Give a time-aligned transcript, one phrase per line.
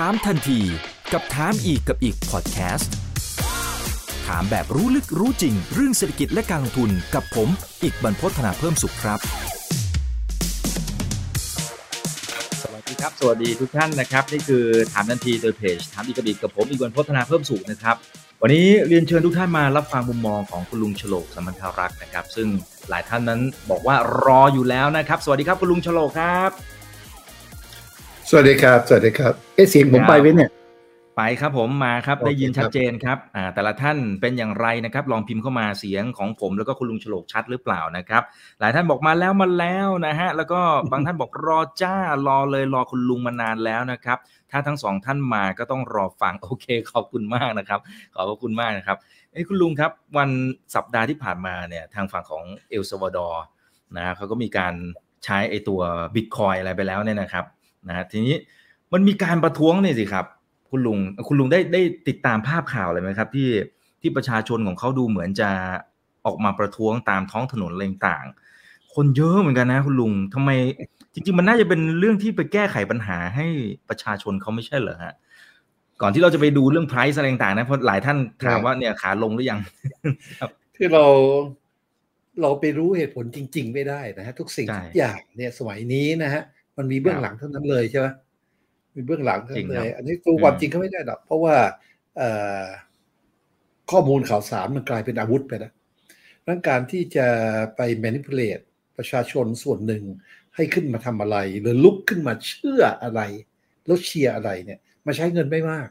[0.00, 0.60] ถามทันที
[1.12, 2.92] กับถามอีกกับอีกพอดแคสต์
[4.26, 7.48] ถามแบบรู้ลึกรู้จริง เรื่องเศรษฐกิจและการลงทุนกับผม
[7.82, 9.18] อีกบรรพฒนาเพิ่มสุขครับ
[12.62, 17.96] สวัสดีครับ สวัสดีทุกท่านนะครับ นี่คือถามทันทีโดยเพจถามอีกกับอีกกับผมอีกวันพัฒนาเพิ่มสุขนะครับ
[18.42, 22.48] วันนี้เรียนเชิญทุกท่านมารับฟังมุมมองของคุณลุงฉลกสมพันธารักษ์นะครับ ซึ่ง
[22.88, 23.40] หลายท่านนั้น
[23.70, 26.52] บอกว่ารออยู่แล้วนะครับ สวัสดีครับคุณลุงฉลกครับ
[28.36, 30.50] วัสดีครับ สวัสดีครับ เอะเสียงผมไปไหมเนี่ย
[31.16, 38.22] ไปครับผมมาครับโอเคได้ยินครับชัดเจนครับอ่าแต่ละท่านเป็นอย่างไรนะครับ ลองพิมพ์เข้ามาเสียงของผมแล้วก็คุณลุงฉลกชัดหรือเปล่านะครับ
[38.60, 40.60] หลายท่านบอกมาแล้วมาแล้วนะฮะแล้วก็
[40.92, 41.96] บางท่านบอกรอจ้า
[42.26, 44.18] รอเลยรอคุณลุงมานานแล้วนะครับ
[44.50, 47.80] ถ้าทั้งสองท่านมาก็ต้องรอฟังโอเค ขอบคุณมากนะครับ
[48.14, 48.96] ขอบพระคุณมากนะครับ
[49.32, 50.30] เอ้ยคุณลุงครับ วัน
[50.74, 53.44] สัปดาห์ที่ผ่านมาเนี่ยทางฝั่งของเอลซาวาดอร์
[53.96, 54.74] นะเขาก็มีการ
[55.24, 55.80] ใช้ไอตัว
[56.14, 57.46] บิตคอยอะไรไปแล้วเนี่ยนะครับ
[57.88, 58.36] นะฮะทีนี้
[58.92, 60.26] มันมีการประท้วงเนี่ยสิครับ
[60.70, 60.98] คุณลุง
[61.28, 63.48] คุณลุงได้ได้ติดตามภาพข่าวอะไรไหมครับ ที่
[64.00, 65.50] ที่ประชาชนของเขาดูเหมือนจะ
[66.26, 70.50] ออกมาประท้วงตามท้องถนนอะไรต่างๆคนเยอะเหมือนกันนะ คุณลุงทำไม
[71.14, 73.46] จริง ๆ มันน่าจะเป็นเรื่องที่ไปแก้ไขปัญหาให้
[73.88, 75.14] ประชาชนเขาไม่ใช่เหรอฮะ
[76.00, 79.60] ก่อนที่เราจะไปดูเรื่อง price อะไรต่างๆนะเพราะหลายท่านถามว่าเนี่ยขาลงหรือยัง
[80.76, 81.04] คือเรา
[82.42, 86.42] เราไปรู้เหตุผลจริง ๆ ไม่ได้นะฮะทุกสิ่งใช่ทุกอย่างเนี่ยสมัยนี้นะฮะ
[86.76, 88.06] มันมีเบื้องหลังเท่านั้นเลยใช่ไหม
[88.94, 91.56] มีเบื้องหลังเท่านั้นจริงคเลรับยอันนี้ตัวความอืมจริงเขาไม่ได้หรอกเพราะว่า
[92.16, 92.28] เอ่
[92.64, 92.66] อ
[93.90, 95.72] ข้อมูลข่าวสารมันกลายเป็นอาวุธไปแล้ว
[96.46, 97.26] ดังการที่จะ
[97.76, 98.64] ไป manipulate
[98.96, 100.02] ประชาชนส่วนหนึ่ง
[100.56, 103.20] ให้ขึ้นมาทำอะไร หรือลุกขึ้นมาเชื่ออะไร
[103.86, 105.88] แล้วเชียร์อะไรเนี่ยมาใช้เงินไม่มาก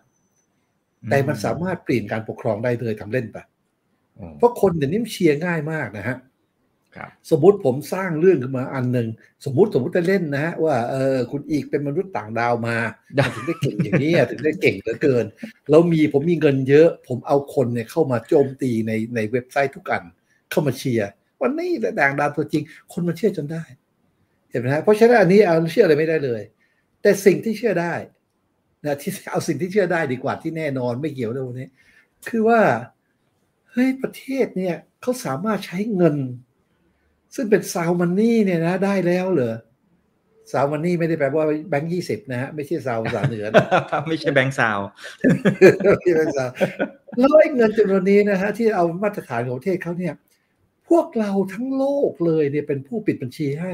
[1.09, 3.37] แต่มันสามารถเปลี่ยนการปกครองได้เลยทำเล่นไป
[4.19, 6.19] อืมเพราะคนเดี๋ยวนี้มันเชียร์ง่ายมากนะฮะครับ
[7.31, 9.07] สมมุติผมสร้างเรื่องขึ้นมาอันหนึ่ง
[9.45, 12.75] สมมุติสมมุติจะเล่นนะฮะว่าเออคุณอีกเป็นมนุษย์ต่างดาวมา
[13.15, 15.25] ได้ถึงได้เก่งอย่างนี้อะถึงได้เก่งเหลือเกิน
[15.69, 20.03] แล้วมีผมมีเงินเยอะ ผมเอาคนเนี่ยเข้ามาโจมตีในในเว็บไซต์ทุกอัน
[20.51, 21.09] เข้ามาเชียร์
[21.41, 22.63] วันนี้แหละต่างดาวตัวจริง
[22.93, 23.63] คนมาเชื่อจนได้
[24.49, 26.41] เห็นไหมฮะเพราะฉะนั้นอันนี้เอาเชื่ออะไรไม่ได้เลย
[27.01, 27.93] แต่สิ่งที่เชื่อได้
[28.85, 31.69] นะที่เอาสิ่งที่เชื่อได้ดีกว่าที่แน่นอนไม่เกี่ยวเรื่องพวกนี้
[32.29, 32.61] คือว่า
[33.71, 36.15] เฮ้ยประเทศเนี่ยเขาสามารถใช้เงิน
[37.35, 39.55] ซึ่งเป็นซาวมันนี่เนี่ยนะ ได้แล้วเหรอ
[40.51, 43.67] ซาวมันนี่ไม่ได้แปลว่าแบงค์ยี่สิบนะฮะไม่ใช่ซาวภาษาเหนือนะ
[44.07, 44.79] ไม่ใช่แบงค์ซาว
[45.83, 46.49] ไม่ใช่แบงค์ซาว
[47.17, 50.13] แล้วไอ้เงินจำนวนนี้นะฮะที่เอามาตรฐานของประเทศเขาเนี่ย
[50.89, 53.73] พวกเราทั้งโลกเลยเนี่ยเป็นผู้ปิดบัญชีให้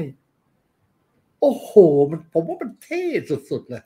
[1.40, 1.70] โอ้โห
[2.10, 3.04] มันผมว่ามันเท่
[3.50, 3.82] สุดๆเลย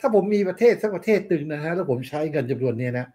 [0.00, 3.06] ถ้าผมมีประเทศสักประเทศหนึ่งนะฮะแล้วผมใช้เงินจำนวนเนี้ยนะ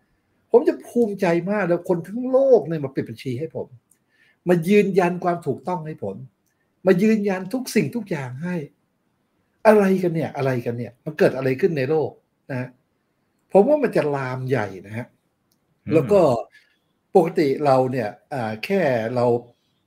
[0.51, 3.67] ผมจะภูมิใจมากแล้วคนทั้งโลกเนี่ยมาปิดบัญชีให้ผม
[4.49, 6.15] มายืนยันความถูกต้องให้ผม
[6.87, 8.55] มายืนยันทุกสิ่งทุกอย่างให้
[9.67, 12.11] อะไรกันเนี่ย อะไรกันเนี่ย มันเกิดอะไรขึ้นในโลก
[12.49, 12.69] นะฮะ
[13.51, 15.07] ผมว่ามันจะลามใหญ่นะฮะ
[15.93, 16.19] แล้วก็
[17.15, 18.79] ปกติเราเนี่ยอ่าแค่
[19.15, 19.25] เรา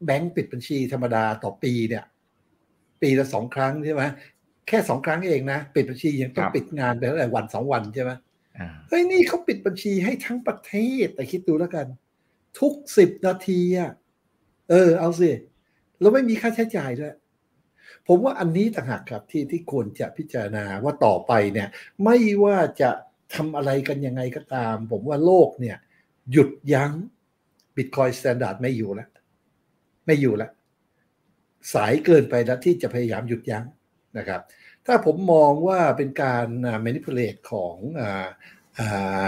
[0.05, 2.05] แบงก์ปิดบัญชีธรรมดาต่อปีเนี่ย
[3.03, 4.03] ปีละสองครั้งใช่ไหม
[4.69, 8.13] แค่สองครั้งเองนะปิดบัญชียังต้องครับปิดงานไปตั้งแต่วันสองวันใช่ไหม
[8.59, 10.73] อ่าเฮ้ยนี่เขาปิดบัญชีให้ทั้งประเท
[11.05, 11.87] ศแต่คิดดูแล้วกัน
[12.61, 13.91] ทุกสิบนาทีอะ
[14.71, 15.31] เออ เอาสิ
[16.01, 17.15] แล้วไม่มีค่าใช้จ่ายด้วย
[18.07, 21.69] ผมว่าอันนี้ต่างหากครับที่ที่ควรจะพิจารณาว่าต่อไปเนี่ย
[22.05, 22.91] ไม่ว่าจะ
[23.35, 25.77] ทำอะไรกันยังไงก็ตาม ผมว่าโลกเนี่ย
[26.33, 26.93] หยุดยั้ง
[27.77, 29.09] Bitcoin Standard ไม่อยู่แล้ว
[30.07, 30.51] ไม่อยู่แล้ว
[31.75, 33.65] สายเกินไปแล้วที่จะพยายามหยุดยั้ง
[34.19, 34.41] นะครับ
[34.87, 38.03] ถ้าผมมองว่าเป็นการอ่า manipulate ของอ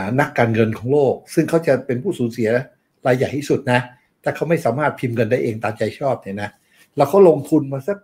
[0.02, 2.48] อนักการเงินของโลก ซึ่งเขาจะเป็นผู้สูญเสีย
[3.06, 3.80] รายใหญ่ที่สุดนะ
[4.28, 6.50] ถ้าเขาไม่สามารถพิมพ์เงินได้เองตามใจชอบเนี่ยนะ
[6.96, 7.98] แล้วเขาลงทุนมาสัก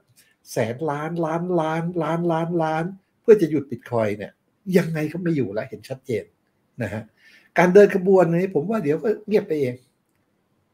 [0.52, 2.84] แสนล้านล้านล้านล้านล้านล้าน
[3.20, 4.32] เพื่อจะหยุดบิตคอยเนี่ย
[4.76, 6.24] ยังไงก็ไม่อยู่แล้วเห็นชัดเจน
[6.82, 7.02] นะฮะ
[7.58, 9.74] การเดินขบวนนี้ผมว่าเดี๋ยวก็เงียบไปเอง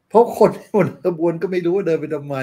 [0.09, 2.35] เพราะคนบนขบวนก็ไม่รู้ว่าเดินไปทำไม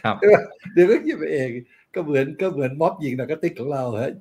[0.00, 1.48] ครับใช่ปะเดี๋ยวก็เงียบไปเอง
[1.94, 4.12] ก็เหมือนก็เหมือนม็อบยิงหนักกระติกของเราฮะ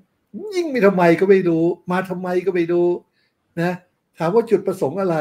[0.55, 2.87] ยิงไปทำไมก็ไม่รู้ มาทำไมก็ไม่รู้
[3.61, 3.73] นะ
[4.17, 5.17] ถามว่าจุดประสงค์อะไร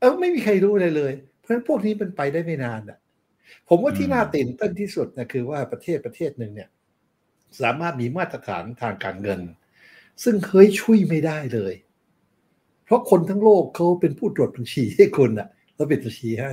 [0.00, 2.98] เออไม่มีใครรู้อะไรเลย เพราะฉะนั้นพวกนี้มันไปได้ไม่นานอะ
[3.68, 6.68] ผมว่าที่น่าตื่นเต้นที่สุดนะคือว่าประเทศประเทศหนึ่งเนี่ย
[7.60, 9.40] สามารถมีมาตรฐานทางการเงิน
[10.24, 11.74] ซึ่งเคยช่วยไม่ได้เลย
[12.84, 16.52] เพราะคนทั้งโลกเขาเป็นผู้ตรวจบัญชีให้คุณอะ แล้วปิดบัญชีให้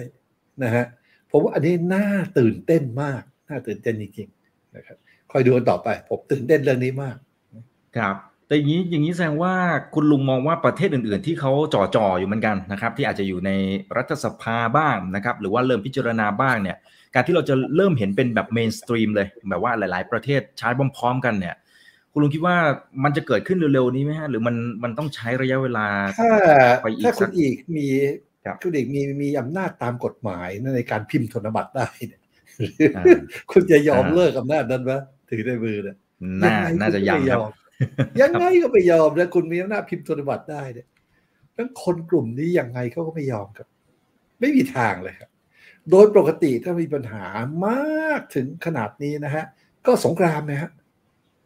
[0.63, 0.85] นะฮะ
[1.31, 2.07] ผมว่าอันนี้น่า
[2.39, 4.97] ตื่นเต้นมาก น่าตื่นเต้นจริงๆนะครับ
[5.31, 7.17] คอยดูกันต่อไป ผมตื่นเต้นเรื่องนี้มาก
[7.97, 8.15] ครับ
[8.47, 9.53] แต่อย่างนี้อย่างนี้แสดงว่า
[9.93, 13.51] คุณลุงมองว่าประเทศอื่น ๆ ที่เขาจ่อจอๆอยู่เหมือนกันนะครับ ที่อาจจะอยู่ใน
[13.97, 16.77] รัฐสภาบ้างนะครับ หรือว่าเริ่มพิจารณาบ้างเนี่ย
[17.13, 21.55] การที่เราจะเริ่มเห็นเป็นแบบเมนสตรีมเลยแบบว่าหลาย ๆ ประเทศใช้พร้อมๆกันเนี่ย
[22.11, 22.57] คุณลุงคิดว่า
[23.03, 25.87] มันจะเกิดขึ้นเร็ว ๆ นี้ไหมฮะหรือมันมันต้องใช้ระยะเวลา
[26.19, 26.29] ถ้า
[26.83, 27.87] ไปอีกถ้าคุสัณกอีกมี
[28.45, 32.21] ครับคุณอีกมีมีอำนาจตามกฎหมายในการพิมพ์ธนบัตรได้เนี่ย
[32.57, 33.03] หรืออ่า
[33.51, 34.91] คุณจะยอมอ่าเลิกอำนาจนั้นไหม
[35.29, 35.97] ถือในมือเนี่ย
[36.43, 37.51] น่าไงน่าจะคุณก็ยังไม่ครับอม
[38.21, 40.87] ยังไงก็ไม่ยอมนะคุณมีอำนาจพิมพ์ธนบัตรได้เนี่ย
[41.55, 43.67] ทั้งคนกลุ่มนี้ยังไงเขาก็ไม่ยอมครับ
[44.39, 45.29] ไม่มีทางเลยครับ
[45.91, 47.25] โดยปกติถ้ามีปัญหา
[47.67, 49.45] มากถึงขนาดนี้นะฮะ
[49.85, 50.71] ก็สงครามนะฮะ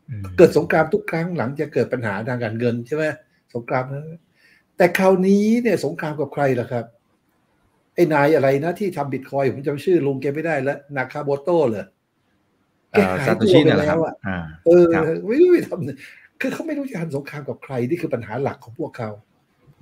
[0.09, 3.03] อืมเกิดสงครามทุกครั้งหลังจะเกิดปัญหาทางการเงินใช่ไหม
[3.55, 4.19] สงครามนะ
[4.77, 6.85] แต่คราวนี้เนี่ยสงครามกับใครล่ะครับ
[7.95, 11.85] ไอ้นายอะไรนะที่ทำบิตคอยน์ผมจำชื่อลุงแกไม่ได้แล้วนาคาโบโต้เหรอ
[12.93, 19.09] แกเอ่อหายซาโตตัวชิไปเนี่ยแหละคแล้รับวอะอ่าเออครับไม่รู้ไปทำคือเขาไม่รู้จะทำสงครามกับใครนี่คือปัญหาหลักของพวกเขา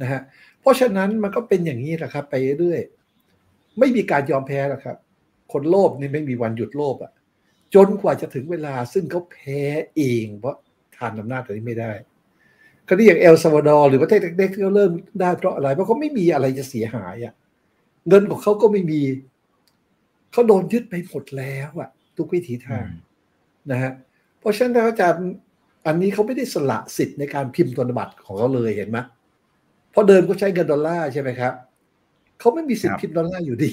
[0.01, 0.21] นะฮะ
[0.61, 2.81] เพราะฉะนั้นมันก็เป็นอย่างนี้แหละครับ ไปเรื่อย
[3.79, 4.97] ไม่มีการยอมแพ้หรอกครับ
[5.53, 7.11] คนโลภนี่ไม่มีวันหยุดโลภอะ
[7.75, 9.61] จนกว่าจะถึงเวลาซึ่งเขาแพ้
[9.95, 10.55] เอง เพราะ
[10.97, 11.91] ทานอำนาจตัวนี้ไม่ได้
[12.87, 17.33] ก็ที่อย่างเอลซาวาดอร์หรือประเทศเล็กๆที่เขาเริ่มได้เพราะอะไร เพราะเขาไม่มีอะไรจะเสียหายอะ
[18.07, 19.01] เงินของเขาก็ไม่มี
[20.31, 22.85] เขาโดนยึดไปหมดแล้วอะ ทุกวิถีทาง
[23.71, 23.91] นะฮะ
[24.39, 25.27] เพราะฉะนั้นอาจารย์
[25.87, 28.97] อันนี้เขาไม่ได้สละสิทธิ์ในการพิมพ์ธนบัตรของเขาเลยเห็นไหม
[29.91, 31.53] เพราะเดิมก็ใช้เงินดอลลาร์ใช่ไหมครับ
[32.39, 33.71] เขาไม่มีสิทธิ์ครับพิมพ์ดอลลาร์อยู่ดี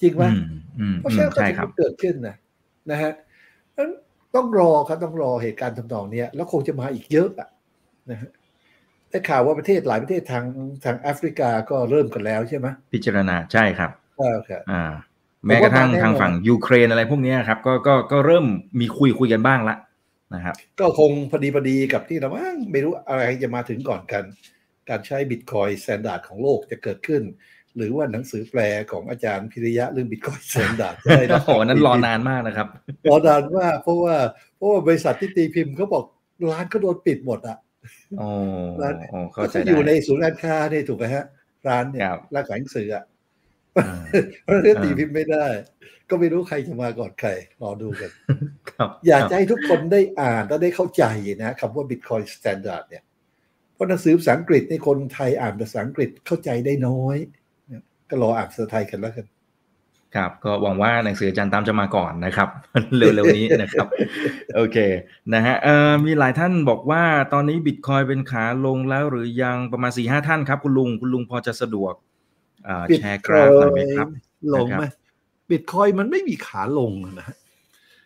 [0.00, 0.42] จริงไหมอืม
[0.78, 2.36] อืมเพราะฉะนั้นอืมก็ถึงใช่ครับเกิดขึ้นนะ
[2.90, 3.12] นะฮะ
[3.76, 3.90] นั้น
[4.34, 7.48] ต้องรอครับต้องรอเหตุการณ์ทำนองเนี้ยแล้วคงจะมาอีกเยอะอะ
[8.10, 8.30] นะฮะ
[9.10, 10.44] ได้ข่าวว่าประเทศหลายประเทศทาง
[10.84, 14.82] ทางแอฟริกาก็เริ่มกันแล้วใช่ไหมพิจารณาใช่ครับใช่ครับอ่า
[15.46, 18.46] แม้กระทั่งผมว่ามาแน่นอนทางฝั่งยูเครนอะไรพวกเนี้ยครับก็ก็ก็เริ่ม
[18.80, 19.76] มีคุยคุยกันบ้างละ
[20.34, 24.24] นะครับ ก็คงพอดีพอดีกับที่เรามั้งไม่รู้อะไรจะมาถึงก่อนกัน
[24.88, 27.22] การใช้ Bitcoin Standard ของโลกจะเกิดขึ้น
[27.76, 28.60] หรือว่าหนังสือแปล
[28.92, 32.68] ของอาจารย์พิริยะเรื่อง Bit coin Standard จะได้รัโอ้โหนั้นรอนานมากนะครับ
[33.08, 34.16] รอนานมากเพราะว่า
[34.56, 36.04] เพราะว่าบริษัทที่ตีพิมพ์เขาบอก
[36.50, 37.58] ร้านเขาโดนปิดหมดอะ
[38.18, 38.26] โอ้
[38.80, 41.24] ร้านโอ้เข้าก็ใจจะอได้ยู่ในศูนย์การค้าเนี่ยถูกไหมฮะ
[41.68, 43.17] ร้านเนี่ยครับร้านขายหนังสืออะอ่า
[44.44, 45.46] เพราะฉะนั้นตีพิมพ์ไม่ได้
[46.10, 47.30] ก็ไม่รู้ใครจะมาก่อนใคร
[47.62, 48.10] รอดูกัน
[48.70, 51.04] ครับอยากจะให้ทุกคนได้อ่านและได้เข้าใจ
[51.42, 53.02] นะคำว่า Bitcoin Standard เนี่ย
[53.74, 57.16] เพราะหนังสือภาษาอังกฤษในคนไทยอ่านภาษาอังกฤษเข้าใจได้น้อย
[57.68, 59.26] เนี่ยก็รออ่านภาษาไทยกันแล้วกัน
[60.16, 62.48] ครับก็หวังว่าหนังสืออาจารย์ตามจะมาก่อนนะครับ
[62.96, 63.86] เร็วๆนี้นะครับ
[64.56, 64.76] โอเค
[65.34, 71.94] นะฮะเอ่อมีหลายท่านบอกว่าตอนนี้บิตคอยเป็นขาลงแล้วหรือยังประมาณสี่ห้าท่านครับ คุณลุงคุณลุงพอจะสะดวก
[72.66, 74.08] อ่าแชร์กราฟหน่อยไหมครับ
[74.54, 74.84] ลงไหม
[75.50, 77.36] บิตคอยมันไม่มีขาลงนะฮะ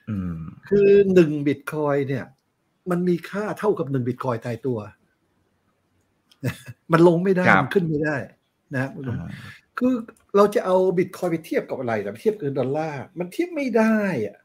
[0.09, 0.39] อืม
[0.69, 2.25] คือหนึ่งบิตคอยเนี่ย
[2.91, 4.79] มันมีค่าเท่ากับหนึ่งบิตคอยตายตัว
[6.93, 8.17] มันลงไม่ได้ครับมันขึ้นไม่ได้
[8.73, 9.29] นะฮะอ่า
[9.79, 9.95] คือ
[10.37, 14.37] เราจะเอาบิตคอยไปเทียบกับอะไรนะเทียบกับเงินดอลลาร์มันเทียบไม่ได้อะ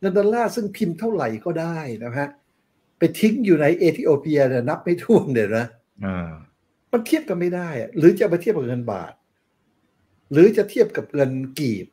[0.00, 2.28] เงินดอลลาร์ซึ่งพิมพ์เท่าไหร่ก็ได้นะฮะ
[2.98, 5.66] ไปทิ้งอยู่ในเอธิโอเปียเนี่ยนับไม่ถ้วนเลยนะ
[6.04, 6.30] อ่า
[6.96, 9.12] มันเทียบกันไม่ได้อะหรือจะเอาไปเทียบกับเงินบาท
[10.32, 11.86] หรือจะเทียบกับเงินกีบ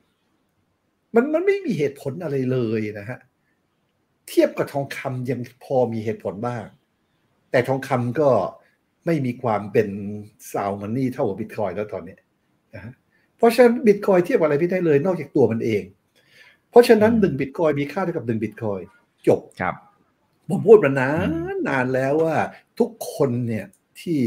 [1.15, 3.19] มันมันไม่มีเหตุผลอะไรเลยนะฮะ
[4.29, 6.65] เทียบกับทองคำยังพอมีเหตุผลบ้าง
[7.51, 8.29] แต่ทองคำก็
[9.05, 9.87] ไม่มีความเป็น
[10.51, 12.15] sound money เท่ากับบิตคอยแล้วตอนนี้
[12.75, 12.93] นะฮะ
[13.37, 15.83] เพราะฉะนั้นบิตคอยเทียบอะไรไม่ได้เลย นอกจากตัวมันเอง
[16.69, 18.79] เพราะฉะนั้นอืมหนึ่งบิตคอยมีค่าเท่ากับหนึ่งบิตคอย
[19.27, 19.75] จบครับ
[20.49, 22.35] ผมพูดมานานอืมนานแล้วว่า
[22.79, 23.65] ทุกคนเนี่ย
[24.01, 24.19] ที่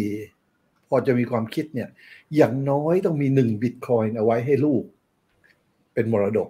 [0.89, 1.89] พอจะมีความคิดเนี่ย
[2.37, 4.85] อย่างน้อยต้องมีหนึ่งบิตคอยน์เอาไว้ให้ลูก
[5.95, 6.49] เป็นมรดก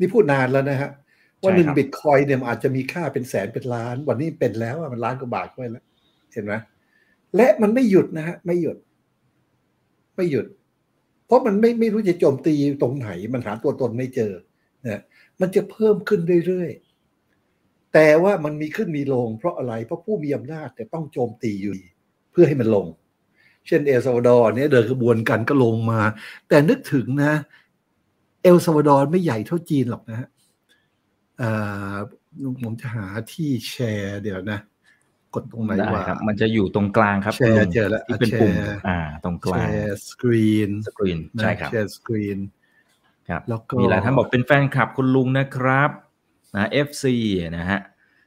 [0.00, 0.90] นี่พูดนานแล้วนะฮะ
[1.42, 5.84] ว่าหนึ่งบิตคอยน์เนี่ยมันอาจจะมีค่าเป็นแสนเป็นล้าน วันนี้เป็นแล้วอะมันล้านกว่าบาทไปแล้ว
[6.32, 6.54] เห็นไหม
[7.36, 8.76] และมันไม่หยุดนะฮะ ไม่หยุด
[10.16, 10.46] ไม่หยุด
[11.26, 14.32] เพราะมันไม่ไม่รู้จะโจมตีตรงไหน มันหาตัวตนไม่เจอ
[14.84, 15.02] นะ
[15.40, 21.86] มันจะเพิ่มขึ้นเรื่อยๆแต่ว่ามันมีขึ้นมีลง เพราะอะไรเพราะผู้มีอำนาจแต่ต้องโจมตีอยู่ดี
[22.30, 22.86] เพื่อให้มันลง
[23.70, 26.00] เช่นเอลซาวาดอร์เนี่ยเดินขบวนกันก็ลงมา
[26.48, 27.32] แต่นึกถึงนะ
[28.42, 30.28] เอลซาวาดอร์ไม่ใหญ่เท่าจีนหรอกนะฮะ
[31.40, 31.94] อ่า
[32.62, 34.58] ผมจะหาที่แชร์เดี๋ยวนะ
[35.34, 38.54] กดตรงไหนได้วะครับมันจะอยู่ตรงกลางครับแชร์คุณลุงเจอแล้วที่เป็นแชร์ปุ่ม
[38.88, 42.38] อ่า ตรงกลางแชร์ screen screen ใช่ครับแชร์สกรีน
[43.28, 45.90] ครับแล้วก็มีหลายท่านบอกเป็นแฟนคลับคุณลุงนะครับ
[46.56, 47.04] นะ FC
[47.56, 47.80] นะฮะ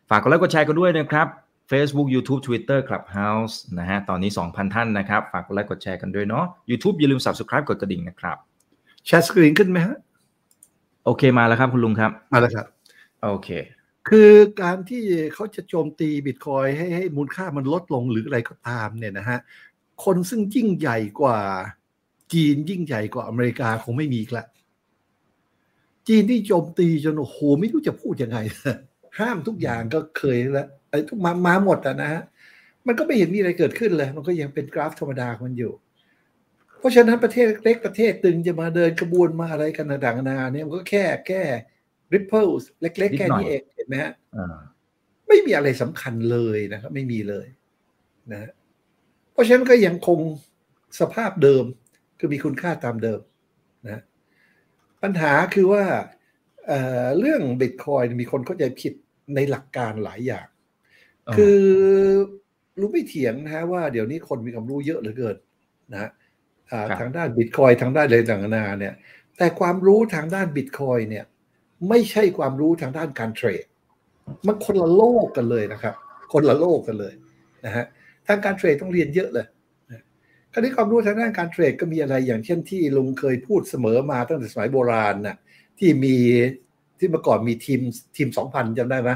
[0.10, 1.28] ฝากกดไลค์กดแชร์กันด้วยนะครับ
[1.72, 8.38] Facebook YouTube Twitter Clubhouse นะฮะ ตอนนี้ 2,000 ท่านนะครับ ฝากกดไลค์กดแชร์กันด้วยเนาะ YouTube อย่าลืม Subscribe กดกระดิ่งนะครับ
[9.06, 9.98] แชร์สกรีนขึ้นไหมฮะ
[11.06, 12.66] โอเคมาแล้วครับคุณลุงครับ มาแล้วครับ
[13.24, 13.50] โอเค
[14.10, 15.04] คือการที่
[15.34, 19.40] เขาจะโจมตีบิตคอยให้ให้มูลค่ามันลดลงหรืออะไรก็ตามเนี่ยนะฮะ
[20.04, 21.40] คนซึ่งยิ่งใหญ่กว่า
[22.34, 24.46] จีนยิ่งใหญ่กว่าอเมริกาคงไม่มีอีกละ
[26.08, 28.38] จีนที่โจมตีจนโอ้โหไม่รู้จะพูดยังไง
[29.20, 32.22] ห้ามทุกอย่างก็เคยแล้ว ไอ้ทุกมามาหมดอะนะฮะ
[32.88, 35.74] มันก็ไม่เห็นมีอะไรเกิดขึ้นเลย มันก็ยังเป็นกราฟธรรมดาของมันอยู่
[36.80, 41.42] เพราะฉะนั้นประเทศเล็กประเทศตึงจะมาเดินกระบวนมาอะไรกันต่างๆนานาเนี่ยมันก็แค่แค่
[42.14, 44.58] ripples เล็ก ๆ แค่นี้เองเห็นไหมฮะอ่า
[45.28, 47.48] ไม่มีอะไรสำคัญเลยนะครับ ไม่มีเลย
[48.32, 48.52] นะฮะ
[49.32, 50.20] เพราะฉะนั้นก็ยังคง
[51.00, 51.66] สภาพเดิม
[52.20, 53.20] คือมีคุณค่าตามเดิม
[53.86, 54.02] นะ
[55.04, 55.84] ปัญหาคือว่า
[56.68, 58.94] เอ่อเรื่องบิตคอยมีคนเข้าใจผิด
[59.36, 60.48] ในหลักการหลายอย่าง
[61.38, 61.60] คือ
[62.80, 65.36] รู้ไม่เถียงนะฮะว่าเดี๋ยวนี้คนมีความรู้เยอะเหลือเกิน
[65.92, 66.10] นะฮะ
[66.72, 68.94] อ่าครับทางด้านบิตคอยทางด้านอะไรต่างๆนานาเนี่ย
[69.38, 71.26] แต่ความรู้ทางด้านบิตคอยเนี่ย
[71.90, 73.66] ไม่ใช่ความรู้ทางด้านการเทรด
[74.48, 75.96] มันคนละโลกกันเลยนะครับ
[76.34, 77.14] คนละโลกกันเลย
[77.66, 77.86] นะฮะ
[78.28, 79.46] ทางการเทรดต้องเรียนเยอะเลย
[79.92, 80.02] นะ
[80.54, 85.38] คราวนี้ความรู้ทางด้านการเทรดก็มีอะไรอย่างเช่นที่ลุงเคยพูดเสมอมาตั้งแต่สมัยโบราณน่ะ
[85.80, 86.16] ที่มี
[87.00, 87.82] ที่เมื่อก่อนมีทีม
[88.16, 89.16] ทีมสองพันจำได้ไหมพ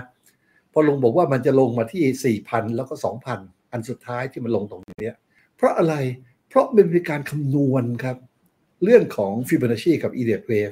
[0.78, 3.40] อลุงบอกว่ามันจะลงมาที่สี่พันแล้วก็สองพัน
[3.72, 5.16] อันสุดท้ายที่มันลงตรงเนี้ย
[5.56, 5.96] เพราะอะไร
[6.50, 8.18] เพราะมันเป็นการคำนวณครับ
[8.84, 10.72] เรื่องของฟิบ o นัชชีกับอีเดียเวฟ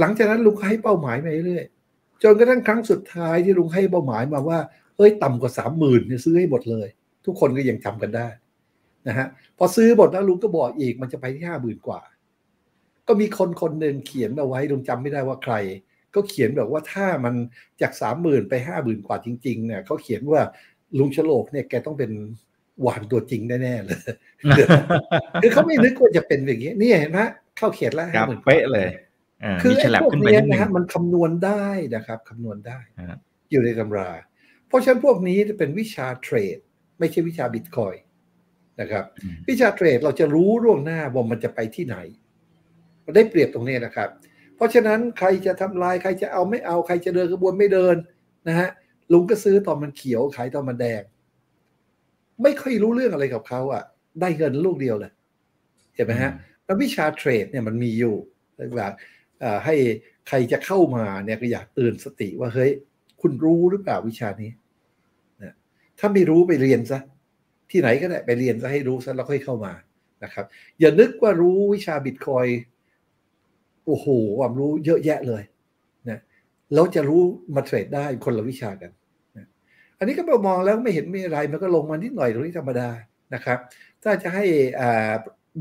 [0.00, 4.58] หลังจากนั้นลุงก็ให้เป้าหมายมาเรื่อยๆจนกระทั่งครั้งสุดท้ายที่ลุงให้เป้าหมายมาว่า
[4.96, 6.88] เอ้ยต่ำกว่าสามหมื่นเนี่ยซื้อให้หมดเลย
[7.26, 8.28] ทุกคนก็ยังจำกันได้
[9.08, 9.26] นะฮะ
[9.58, 12.00] พอซื้อหมดแล้วลุงก็บอกอีกมันจะไปที่ห้าหมื่นกว่า
[13.08, 15.54] ก็มีคนคนหนึ่งเขียนเอาไว้ลุงจำไม่ได้ว่าใคร
[16.14, 17.34] ก็เขียนแบบว่าถ้ามัน
[17.80, 20.42] จากสามหมื่นไปห้าหมื่นกว่าจริง ๆ เนี่ยเขาเขียนว่า
[20.98, 22.10] ลุงฉลกเนี่ยแกต้องเป็น
[22.82, 23.98] หวานตัวจริงแน่ๆเลย
[25.42, 27.20] คือเขาไม่นึกว่าจะเป็นอย่างนี้นี่เห็นไหม
[27.56, 32.78] เข้าเขียนแล้วครับ50,000เป๊ะเลยาคือมีฉไอ้ลับพวกขึ้นไปเนี้ยนิดนึนะงฮะมันคำนวณได้นะครับคำนวณได้
[33.10, 33.18] ฮะ
[33.50, 34.10] อยู่ในตำรา
[34.68, 36.58] เพราะฉะนั้นพวกนี้จะเป็นวิชาเทรด
[36.98, 37.94] ไม่ใช่วิชาบิตคอย
[38.80, 41.96] นะครับอืมวิชาเทรดเราจะรู้ล่วงหน้าว่ามันจะไปที่ไหน
[43.04, 44.08] มันได้เปรียบตรงนี้นะครับ
[44.58, 47.96] เพราะฉะนั้นใครจะทำลายใครจะเอาไม่เอาใครจะเดินกระบวนไม่เดิน
[48.48, 48.68] นะฮะ
[49.12, 51.02] ลุงก็ซื้อตอนมันเขียวขายตอนมันแดง
[52.42, 53.82] ไม่ค่อยรู้เรื่องอะไรกับเขาอะ
[54.20, 55.12] ได้เงินลูกเดียวเลย
[55.94, 56.32] เห็นไหมฮะ
[56.64, 58.14] แล้ววิชาเทรดเนี่ยมันมีอยู่
[58.76, 58.92] แบบ
[59.64, 59.74] ให้
[60.28, 62.70] ใครจะเข้ามาเนี่ยก็อยากเตือนสติว่าเฮ้ย
[63.20, 64.50] คุณรู้หรือเปล่าวิชานี้
[65.42, 65.54] นะ
[65.98, 67.00] ถ้าไม่รู้ไปเรียนซะ
[67.70, 69.72] ที่ไหนก็ได้ไปเรียนซะให้รู้ซะแล้วค่อยเข้ามา
[70.24, 70.46] นะครับ
[70.80, 72.46] อย่านึกว่ารู้วิชาบิตคอย
[73.88, 75.42] โอ้โหความรู้เยอะแยะเลย
[76.08, 76.20] นะ
[76.74, 77.22] แล้วจะรู้
[77.54, 78.90] มาเทรดได้คนละวิชากัน
[79.36, 79.46] นะ
[79.98, 82.88] อันนี้ก็มองแล้วไม่เห็นมีอะไรมันก็ลงมานิดหน่อยตรงนี้ธรรมดา
[83.34, 83.58] นะครับ
[84.02, 84.44] ถ้าจะให้
[84.80, 85.12] อ่า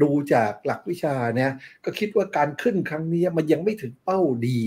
[0.01, 1.51] ดูจากหลักวิชาเนี่ย
[1.85, 4.59] ก็คิดว่าการขึ้นครั้งนี้มันยังไม่ถึงเป้าดี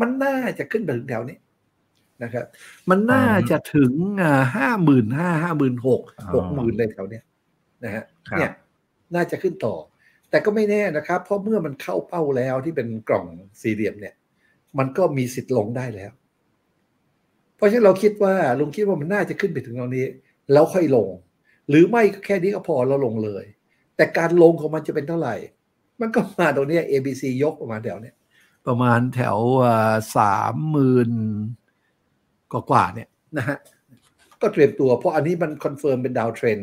[0.00, 1.38] มันน่าจะขึ้นไปถึงแถวนี้
[2.22, 2.44] นะครับ
[2.90, 3.92] มันน่าจะถึง
[4.56, 6.02] ห้าหมื่นห้าห้าหมื่นหก
[6.34, 7.24] หกหมื่นเลยแถวเนี้ย
[7.84, 8.50] นะฮะครับเนี่ย
[9.14, 9.74] น่าจะขึ้นต่อ
[10.30, 13.26] แต่ก็ไม่แน่นะครับ เพราะเมื่อมันเข้าเป้าแล้วที่เป็นกล่อง
[13.62, 14.14] สี่เหลี่ยมเนี่ย
[14.78, 16.12] มันก็มีสิทธิ์ลงได้แล้ว
[17.56, 20.06] เพราะฉะนั้นเราคิดว่าลุงคิดว่ามันน่าจะขึ้นไปถึงตรงนี้
[20.52, 21.08] แล้วค่อยลง
[21.68, 23.44] หรือไม่ก็แค่นี้ก็พอแล้วลงเลย
[23.96, 25.34] แต่การลงของมันจะเป็นเท่าไหร่
[26.00, 28.14] มันก็มาตรงเนี้ย ABC ยกประมาณแถวเนี้ย
[28.66, 29.38] ประมาณแถว
[30.16, 31.10] สามหมื่น
[32.52, 33.08] กว่าๆเนี่ย
[33.38, 33.58] นะฮะ
[34.42, 36.58] ก็เตรียมตัวเพราะอันนี้มัน confirm เป็น downtrend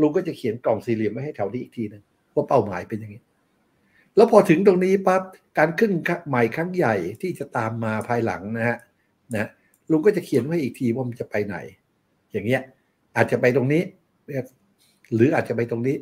[0.00, 2.02] ลุงก็จะเขียนกล่องสี่เหลี่ยมไว้ให้แถวนี้อีกทีหนึ่ง
[2.34, 3.22] ว่าเป้าหมายเป็นอย่างนี้
[4.16, 5.22] แล้วพอถึงตรงนี้ปั๊บ
[5.58, 5.92] การขึ้น
[6.28, 8.78] ใหม่ครั้งใหญ่ที่จะตามมาภายหลังนะฮะ
[9.36, 9.48] นะ
[9.90, 11.56] ลุงก็จะเขียนไว้อีกทีว่ามันจะไปไหน
[12.32, 12.62] อย่างเงี้ย
[13.16, 13.82] อาจจะไปตรงนี้
[15.14, 15.96] หรืออาจจะไปตรงนี้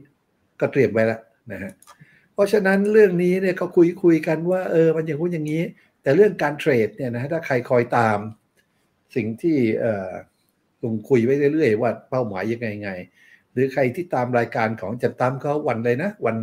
[0.60, 1.20] ก็เตรียมไว้แล้ว
[1.52, 1.72] นะฮะ
[2.34, 5.62] เพราะฉะนั้นเรื่องนี้เนี่ยก็คุยคุยกันว่าเออมันอย่างงู้นอย่างนี้
[6.02, 8.18] แต่เรื่องการเทรดเนี่ยนะถ้าใครคอยตาม
[9.14, 10.10] สิ่งที่เออ
[10.82, 12.90] ลุงคุยไว้เรื่อยๆว่าเป้าหมายยังไงไง
[13.52, 16.36] หรือใครที่ตามรายการของจันตามเขาวันเลยนะ วัน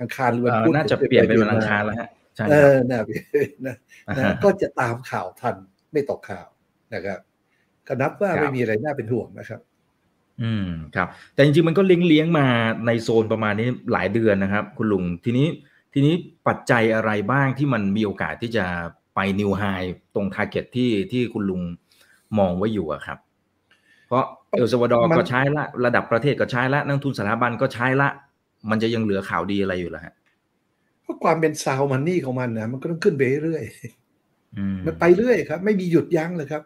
[0.00, 2.54] อังคารหรือวันเอ่อพุธน่าจะเปลี่ยนเป็นวันอังคารแล้วฮะใช่เอ
[2.90, 3.06] ครับ
[3.64, 3.74] อนะนะ
[4.18, 5.56] นะก็จะตามข่าวทัน
[5.92, 6.48] ไม่ตกข่าว
[6.94, 7.18] นะครับ
[7.86, 9.60] ก็นับว่าไม่มีอะไรน่าเป็นห่วงนะครับ
[10.42, 12.46] อืมครับ แต่จริงๆมันก็เลี้ยงเลี้ยงๆมา
[12.86, 15.46] ในโซนประมาณนี้หลายเดือนนะครับ คุณลุงทีนี้
[15.94, 16.14] ทีนี้
[16.48, 18.64] ปัจจัยอะไรบ้างที่มันมีโอกาสที่จะ
[19.14, 19.62] ไป new high
[20.14, 21.62] ตรง target ที่ที่คุณลุง
[22.38, 23.18] มองไว้อยู่อะครับ
[24.10, 28.08] เพราะเอลซาวาดอร์มันก็ใช้ละระดับประเทศก็ใช้ละนักลงทุนสถาบันก็ใช้ละ
[28.70, 30.14] มันจะยังเหลือข่าวดีอะไรอยู่ล่ะฮะ
[31.02, 33.64] เพราะความเป็น sound money ของมันนะมันก็ต้องขึ้นไปเรื่อยๆ
[34.58, 36.62] อืมมันไปเรื่อยครับ ไม่มีหยุดยั้งเลยครับ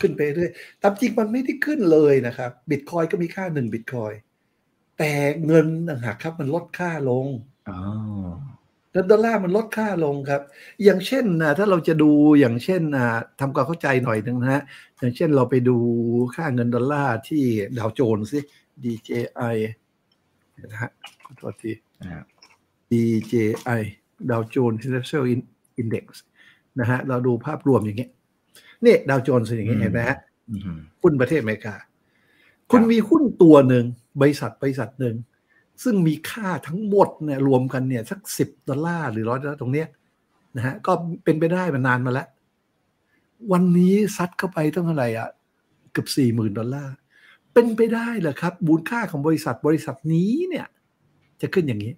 [0.00, 0.50] ขึ้นไปเรื่อย
[0.82, 4.12] ตามจริงมันไม่ได้ขึ้นเลยนะครับบิตคอยก็มีค่าหนึ่งบิตคอย
[4.98, 5.12] แต่
[5.46, 7.26] เงินต่างหากครับ มันลดค่าลง
[8.94, 10.42] อ๋อเงินดอลลาร์มันลดค่าลงครับ
[10.84, 12.10] อย่างเช่นนะถ้าเราจะดู
[12.40, 13.06] อย่างเช่นนะ
[13.40, 14.62] ทำความเข้าใจหน่อยหนึงนะฮะ
[14.98, 15.76] อย่างเช่นเราไปดู
[16.34, 17.42] ค่าเงินดอลลาร์ที่
[17.78, 18.40] ดาวโจนส์สิ
[18.82, 19.56] DJI
[20.72, 20.90] นะฮะ
[21.24, 21.72] ขอโทษที
[22.02, 22.22] อ่า
[22.90, 23.80] DJI
[24.30, 25.24] ดาวโจนส์ Industrial
[25.82, 26.06] Index
[26.80, 28.10] นะฮะเราดูภาพรวมอย่างเงี้ย
[28.82, 30.18] เนี่ยดาวโจนส์อย่างนี้เห็นไหมฮะ
[30.50, 31.74] อืมหุ้นประเทศอเมริกา
[32.70, 33.84] คุณมีหุ้นตัวหนึ่ง
[34.20, 35.16] บริษัทบริษัทหนึ่ง
[35.82, 39.88] ซึ่งมีค่าทั้งหมดเนี่ยรวมกันเนี่ยสักสิบดอลลาร์หรือร้อยดอลลาร์ตรงเนี้ย
[40.56, 40.92] นะฮะก็
[41.24, 42.28] เป็นไปได้มานานมาแล้ว
[43.52, 45.28] วันนี้ซัดเข้าไปต้องอะไรอะ
[45.92, 46.94] เกือบสี่หมื่นดอลลาร์
[47.52, 50.66] เป็นไปได้เหรอครับมูลค่าของบริษัทบริษัทนี้เนี่ย
[51.40, 51.92] จะขึ้นอย่างนี้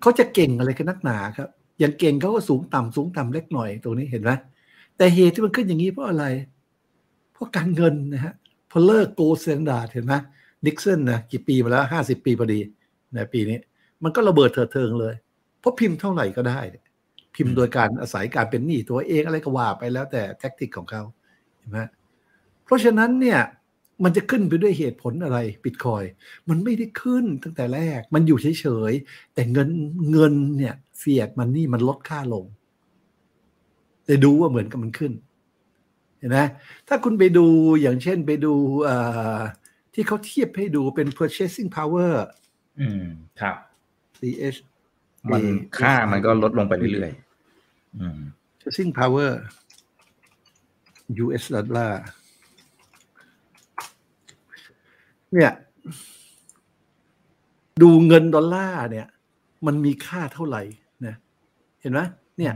[0.00, 1.48] เขาจะเก่งอะไรกันนักหนาครับ
[1.78, 4.30] อย่างเก่งเขาก็สูงต่ำสูงต่ำเล็กหน่อยตรงนี้เห็นไหม
[4.96, 6.24] แต่เหตุที่มันขึ้นอย่างนี้เพราะอะไร
[7.32, 8.34] เพราะการเงินนะฮะ
[8.70, 10.14] พอเลิก gold standard เห็นไหม
[10.66, 12.60] นิกสันนะกี่ปีมาแล้วห้าสิบปีพอดี
[13.14, 13.58] ในปีนี้
[14.02, 15.14] มันก็ระเบิดเถิดเทิงเลย
[15.60, 16.60] เพราะพิมพ์เท่าไหร่ก็ได้
[17.34, 21.02] พิมพ์โดยการอาศัยการเป็นหนี้ตัวเองอะไรก็ว่าไปแล้วแต่ tactic ของเขา
[21.58, 21.78] เห็นไหม
[22.64, 23.40] เพราะฉะนั้นเนี่ย
[24.04, 26.04] มันจะขึ้นไปด้วยเหตุผลอะไรบิตคอย
[26.48, 29.70] มันไม่ได้ขึ้นตั้งแต่แรก มันอยู่เฉยๆ แต่เงิน
[30.12, 32.44] เงินเนี่ยเฟียดมันนี่มันลดค่าลง
[34.06, 35.12] เลยดูว่าเหมือนกับมันขึ้น
[36.18, 36.38] เห็นไหม
[36.88, 37.46] ถ้าคุณไปดู
[37.80, 38.54] อย่างเช่นไปดู
[39.98, 42.14] ที่เขาเทียบให้ดูเป็น purchasing power
[42.80, 43.04] อืม
[43.40, 43.56] ครับ
[44.18, 44.58] CH
[45.32, 45.42] มัน
[45.78, 48.20] ค่ามันก็ลดลงไปเรื่อยๆอืม
[48.60, 49.30] purchasing power
[51.24, 52.02] US ดอลลาร์
[55.32, 55.52] เนี่ย
[57.82, 59.06] ดูเงินดอลลาร์เนี่ย
[59.66, 60.62] มันมีค่าเท่าไหร่
[61.06, 61.14] นะ
[61.80, 62.00] เห็นไหม
[62.38, 62.52] เนี่ย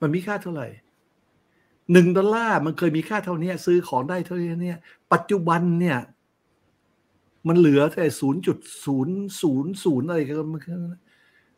[0.00, 0.66] มันมีค่าเท่าไหร่
[1.92, 4.78] หนึ่งดอลลาร์มันเคยมีค่าเท่านี้ซื้อของได้เท่านี้เนี่ย
[5.12, 5.98] ปัจจุบันเนี่ย
[7.48, 10.62] มันเหลือแต่ศูนย์จุดศูนย์ศูนย์ศูนย์อะไรกันมัน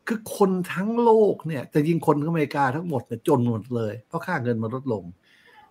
[0.07, 5.03] คือคนทั้งโลกเนี่ยแต่ยิงคนอเมริกาทั้งหมดเนี่ยจนหมดเลย เพราะค่าเงินมันลดลง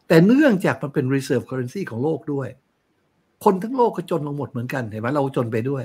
[0.08, 2.48] แต่เนื่องจากมันเป็น reserve currency ของโลกด้วย
[3.44, 5.84] คนทั้งโลกก็จนลงหมดเหมือนกันเห็นไหมเราจนไปด้วย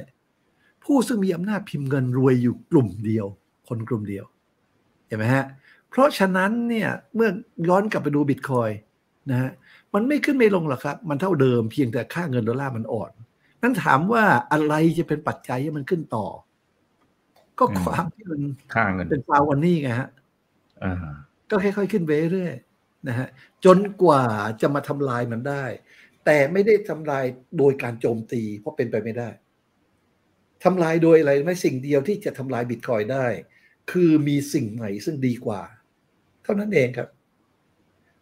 [0.84, 3.26] ผู้ซึ่งมีอำนาจพิมพ์เงินรวยอยู่กลุ่มเดียว
[3.68, 4.26] คนกลุ่มเดียว
[5.08, 5.46] เห็นไหมฮะ
[5.90, 7.30] เพราะฉะนั้นเนี่ยเมื่อ
[7.68, 8.70] ย้อนกลับไปดูบิตคอย
[9.32, 9.52] นะฮะ
[9.94, 13.12] มันไม่ขึ้นไม่ลงหรอกครับ มันเท่าเดิมเพียงแต่ค่าเงินดอลลาร์มันอ่อน
[13.62, 16.28] นั้นถามว่าอะไรจะเป็นปัจจัยให้มันขึ้นต่อ
[17.60, 18.42] ก็ความที่มัน
[18.74, 20.10] ค่าเงินเป็นฟาววันนี่ไงฮะ
[20.84, 20.96] อ่า
[21.50, 23.28] ก็ค่อยๆขึ้นไปเรื่อยๆนะฮะ
[23.66, 24.24] จนกว่า
[24.62, 25.64] จะมาทำลายมันได้
[26.26, 27.26] แต่ไม่ได้ทำลาย
[27.58, 29.30] โดยการโจมตี เพราะเป็นไปไม่ได้
[30.64, 33.26] ทำลายโดยอะไรไม่สิ่งเดียวที่จะทำลายบิตคอยได้
[33.92, 35.62] คือมีสิ่งใหม่ซึ่งดีกว่า
[36.44, 37.10] เท่านั้นเองครับ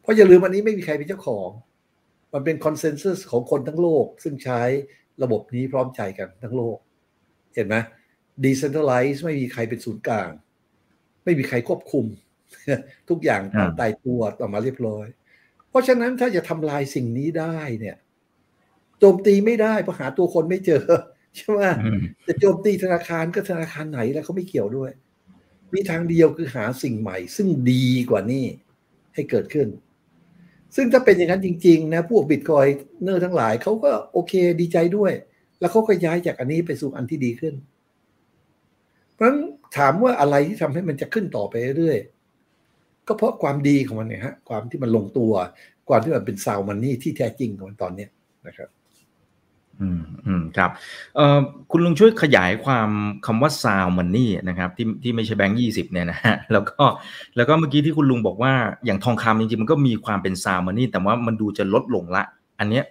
[0.02, 1.50] เพราะอย่าลืมอันนี้ไม่มีใครเป็นเจ้าของ
[2.34, 4.62] มันเป็นคอนเซนแซสของคนทั้งโลกซึ่งใช้
[5.24, 6.78] ระบบนี้พร้อมใจกันทั้งโลก
[7.56, 7.76] เห็นไหม
[8.44, 10.30] decentralize ไม่มีใครเป็นศูนย์กลาง
[11.24, 12.06] ไม่มีใครควบคุม
[13.10, 15.08] ทุกอย่างตามตายตัวออกมาเรียบร้อย
[15.70, 17.98] เพราะฉะนั้นถ้าจะทำลายสิ่งนี้ได้เนี่ย
[19.00, 20.84] โจมตีไม่ได้เพราะหาตัวคนไม่เจอ
[21.36, 24.92] ใช่ไหมอืมจะโจมตีธนาคารก็ธนาคารไหนแล้วเขาไม่เกี่ยวด้วย
[25.74, 28.46] มีทางเดียวคือหาสิ่งใหม่ ซึ่งดีกว่านี้
[29.14, 29.68] ให้เกิดขึ้น
[30.76, 32.66] ซึ่งถ้าเป็นอย่างนั้นจริงๆนะพวกบิตคอย
[33.04, 35.12] เนอร์ทั้งหลายเขาก็โอเคดีใจด้วย
[35.60, 37.54] แล้วเขาก็ย้ายจากอันนี้ไปสู่อันที่ดีขึ้น
[39.14, 39.40] เพราะฉะนั้น
[39.78, 45.34] ถามว่าอะไรที่ทำให้มันจะขึ้นต่อไปเรื่อยๆก็เพราะความดีของมันเนี่ยฮะความที่มันลงตัว
[45.90, 48.10] ความที่มันเป็นซาวมันนี่ที่แท้จริงของมันตอนเนี้ย
[48.48, 48.70] นะครับ
[49.82, 50.72] อืมอืมครับ
[51.16, 51.40] เอ่อ
[51.72, 52.90] คุณลุงช่วยขยายความ
[53.26, 56.84] คำว่าซาวมันนี่นะครับที่ที่ไม่ใช่แบงค์ยี่สิบเนี่ยนะฮะแล้วก็
[57.36, 58.54] แล้วก็เมื่อกี้ที่คุณลุงบอกว่า
[58.86, 62.24] อย่างทองคำจริงๆ มันก็มีความเป็นซาวมันนี่แต่ว่ามันดูจะลดลงละ
[62.60, 62.84] อันเนี้ย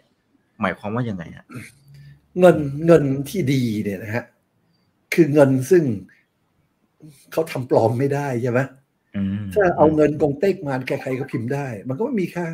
[0.61, 1.47] หมายความว่ายังไงฮะ
[2.39, 4.25] เงินเงินที่ดีเนี่ยนะฮะ
[5.15, 5.85] คือเงินซึ่ง
[7.33, 8.61] เขาทำปลอมไม่ได้ใช่ไหม
[9.17, 12.49] อืมถ้าเอาเงินกงเต็กมาใครๆก็พิมพ์ได้ มันก็ไม่มีค่า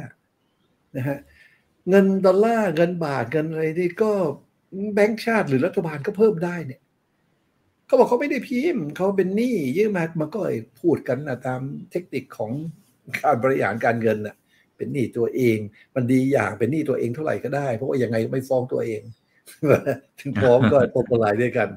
[0.96, 1.18] นะฮะ
[1.88, 4.12] เงินดอลลาร์เงินบาทเงินอะไรนี่ก็
[4.94, 6.80] แบงก์ชาติหรือรัฐบาลก็เพิ่มได้เนี่ย
[7.86, 10.40] เขาบอกเขาไม่ได้พิมพ์เขาเป็นหนี้ยื่อมามันก็
[10.80, 12.52] พูดกันนะตามเทคนิคของ
[13.22, 14.36] การบริหารการเงินน่ะ
[14.76, 15.58] เป็นหนี้ตัวเอง
[15.94, 19.02] มันดีอย่างเป็นหนี้ตัวเองเท่าไหร่ก็ได้ เพราะว่ายังไงไม่ฟ้องตัวเอง
[20.20, 21.68] ถึงฟ้องก็ตกลายด้วยกัน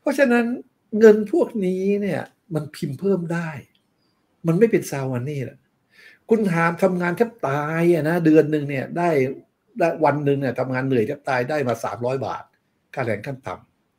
[0.00, 0.44] เพราะฉะนั้น
[0.98, 2.22] เงินพวกนี้เนี่ย
[2.54, 3.50] มันพิมพ์เพิ่มได้
[4.46, 5.58] มันไม่เป็นซาววันนี่แหละ
[6.30, 9.10] คุณหามทำงานแทบตายอะนะเดือนหนึ่งเนี่ยได้
[9.78, 12.44] ได้วันหนึ่งเนี่ยทำงานเหนื่อยแทบตายได้มาสามร้อยบาท
[12.94, 13.54] ค่าแรงขั้นต่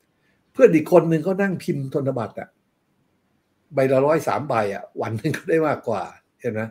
[0.06, 2.50] ำเพื่อนอีกคนหนึ่งก็นั่งพิมพ์ธนบัตรอะ
[3.74, 6.04] ใบละร้อยสามใบอะวันหนึ่งก็ได้มากกว่า
[6.42, 6.62] เห็นไหม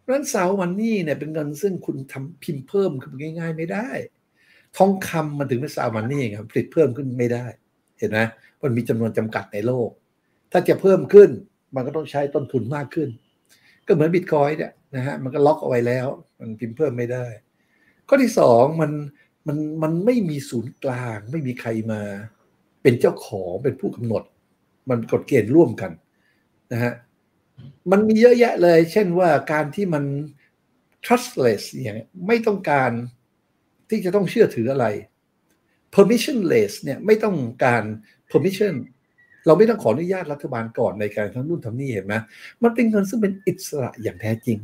[0.00, 3.88] เพราะนั้นซาววันนี่เนี่ยเป็นเงินซึ่งคุณทำพิมพ์เพิ่มขึ้นง่าย ๆ ไม่ได้
[4.76, 7.44] ทองคำมันถึงเป็นซามันนี่ครับผลิตเพิ่มขึ้นไม่ได้
[7.98, 8.18] เห็นไหม
[8.62, 9.90] มันมีจำนวนจำกัดในโลก
[10.52, 11.30] ถ้าจะเพิ่มขึ้น
[11.74, 13.08] มันก็ต้องใช้ต้นทุนมากขึ้น
[13.92, 16.08] ก็เหมือนบิตคอยเนี่ยนะฮะมันก็ล็อกเอาไว้แล้ว
[16.40, 17.26] มันพิมพ์เพิ่มไม่ได้
[18.08, 18.92] ข้อที่สองมัน
[19.46, 22.02] มันมันไม่มีศูนย์กลาง ไม่มีใครมา
[22.82, 24.22] เป็นเจ้าของเป็นผู้กำหนด
[24.88, 25.92] มันกฎเกณฑ์ร่วมกัน
[26.72, 26.92] นะฮะ
[27.90, 30.04] มันมีเยอะแยะเลย เช่นว่าการที่มัน
[31.04, 32.90] trustless อย่างไม่ต้องการ
[33.90, 34.86] ที่จะต้องเชื่อถืออะไร
[35.94, 37.82] permissionless เนี่ยไม่ต้องการ
[38.30, 38.74] permission
[39.46, 42.14] เราไม่ต้องขออนุญาตรัฐบาลก่อนในการทำนู่นทำนี่เห็นไหม
[42.62, 44.58] มันเป็นเงินซึ่งเป็นอิสระอย่างแท้จริง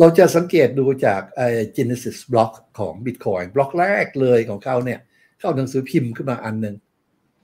[0.00, 5.00] เราจะสังเกตดูจากไอ้ Genesis block ของ Bitcoin บล็อกแรกเลยของเขาเนี่ย
[5.38, 6.76] เข้าหนังสือพิมพ์ขึ้นมาอันหนึ่ง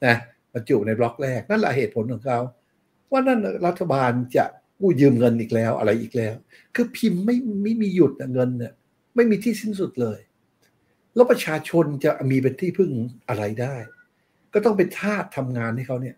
[0.06, 0.16] นะ
[0.52, 2.38] บรรจุในบล็อกแรกนั่นแหละเหตุผลของเขา
[3.10, 4.44] ว่านั่นรัฐบาลจะ
[4.78, 6.34] กู้ยืมเงินอีกแล้วอะไรอีกแล้ว
[6.74, 8.72] คือพิมพ์ไม่ไม่มีหยุดเงินเนี่ย
[9.14, 10.18] ไม่มีที่สิ้นสุดเลย
[11.14, 12.90] แล้วประชาชนจะมีเป็นที่พึ่ง
[13.28, 13.74] อะไรได้
[14.54, 16.16] ก็ต้องเป็นทาสทำงานให้เขาเนี่ย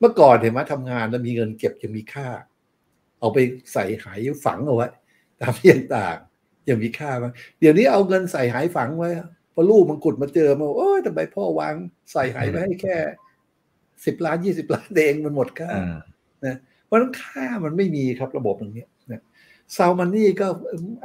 [0.00, 2.28] เมื่อก่อนเห็นไหมทำงานแล้วมีเงินเก็บจะมีค่า
[3.20, 3.38] เอาไป
[3.72, 4.88] ใส่หายฝังเอาไว้
[5.40, 9.10] ตามที่ต่างๆยังมีค่ามั้งเดี๋ยวนี้เอาเงินใส่หายฝังไว้
[9.54, 11.74] พอลูกมังกุดมาเจอมาโอ้ยทำไมพ่อวาง
[12.12, 12.96] ใส่หายไว้ให้แค่
[14.06, 15.70] สิบล้านยี่สิบล้านเองมันหมดค่า
[16.46, 19.22] นะเพราะฉะนั้นค่ามันไม่มีครับระบบตรงนี้นะ
[19.76, 20.48] ซาวมันนี่ก็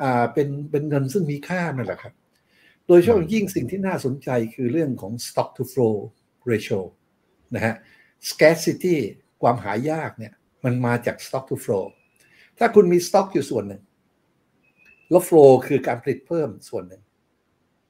[0.02, 2.14] อ่าเป็นเป็นเงินซึ่งมีค่านั่นแหละครับ
[2.88, 5.98] โดยเฉพาะยิ่งสิ่งที่น่าสนใจคือเรื่องของ stock to flow
[6.52, 6.80] ratio
[7.56, 7.76] นะฮะ
[8.30, 8.96] scarcity
[9.42, 10.34] ความหายากเนี่ย
[10.64, 11.86] มันมาจาก stock to flow
[12.58, 13.82] ถ้าคุณมี stock อยู่ส่วนหนึ่ง
[15.10, 17.02] แล้ว flow คือการผลิตเพิ่มส่วนหนึ่ง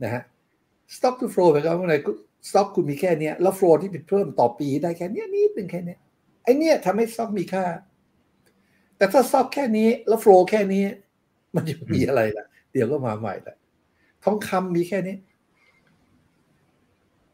[0.03, 0.23] นะฮะ
[0.95, 1.95] stock to flow แปลว่าอะไร
[2.49, 5.95] stock คุณมีแค่นี้แล้ว flow ที่ผลิตเพิ่มต่อปีได้แค่นี้นิดนึงแค่นี้
[6.43, 7.65] ไอเนี้ยทำให้ stock มีค่า
[8.97, 10.83] แต่ถ้า stock แค่นี้แล้ว flow แค่นี้
[11.55, 13.55] มันจะมีอะไรล่ะ เดี๋ยวก็มาใหม่ละ
[14.23, 15.15] ทองคำมีแค่นี้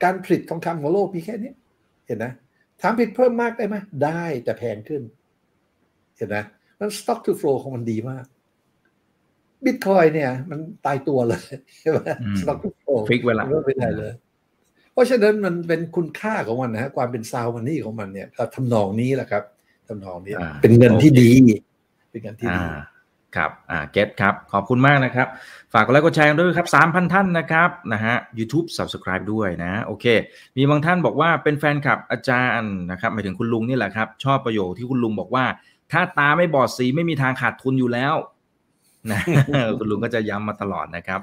[0.04, 1.52] การผลิตทองคำของโลกมีแค่นี้
[2.08, 2.34] เห็นนะ
[2.82, 5.02] ถามผลิตเพิ่มมากได้ไหมได้แต่แพงขึ้น
[6.18, 6.44] เห็นนะ
[6.80, 8.26] นั้น stock to flow ของมันดีมาก
[9.66, 11.42] บิตคอยเนี่ย มันตายตัวเลย
[11.80, 11.98] ใช่ไหม
[12.42, 14.13] stock to flow fix เวลาไม่ได้เลย
[14.94, 19.44] เพราะฉะนั้นมันเป็นคุณค่าของมันนะฮะความเป็น sound money ของมันเนี่ยก็ทำนองนี้แหละครับ
[19.88, 21.32] ทำนองนี้ เป็นเงินที่ดี
[22.12, 22.62] เป็นเงินที่ดี
[23.36, 25.28] ครับอ่า get ครับ ขอบคุณมากนะครับ
[25.74, 30.06] ฝากกดไลค์กดแชร์ด้วยครับ 3,000 ท่านนะครับนะฮะ YouTube Subscribe ด้วยนะ โอเค
[30.58, 35.46] มีบางท่านบอกว่าเป็นแฟนคลับอาจารย์นะครับหมายถึงคุณลุงนี่แหละครับ ชอบประโยคที่คุณลุงบอกว่า
[35.91, 38.15] ถ้าตาไม่บอดสีไม่มีทางขาดทุนอยู่แล้ว
[39.12, 39.22] นะ
[39.80, 41.19] คุณลุงก็จะย้ำมาตลอดนะครับ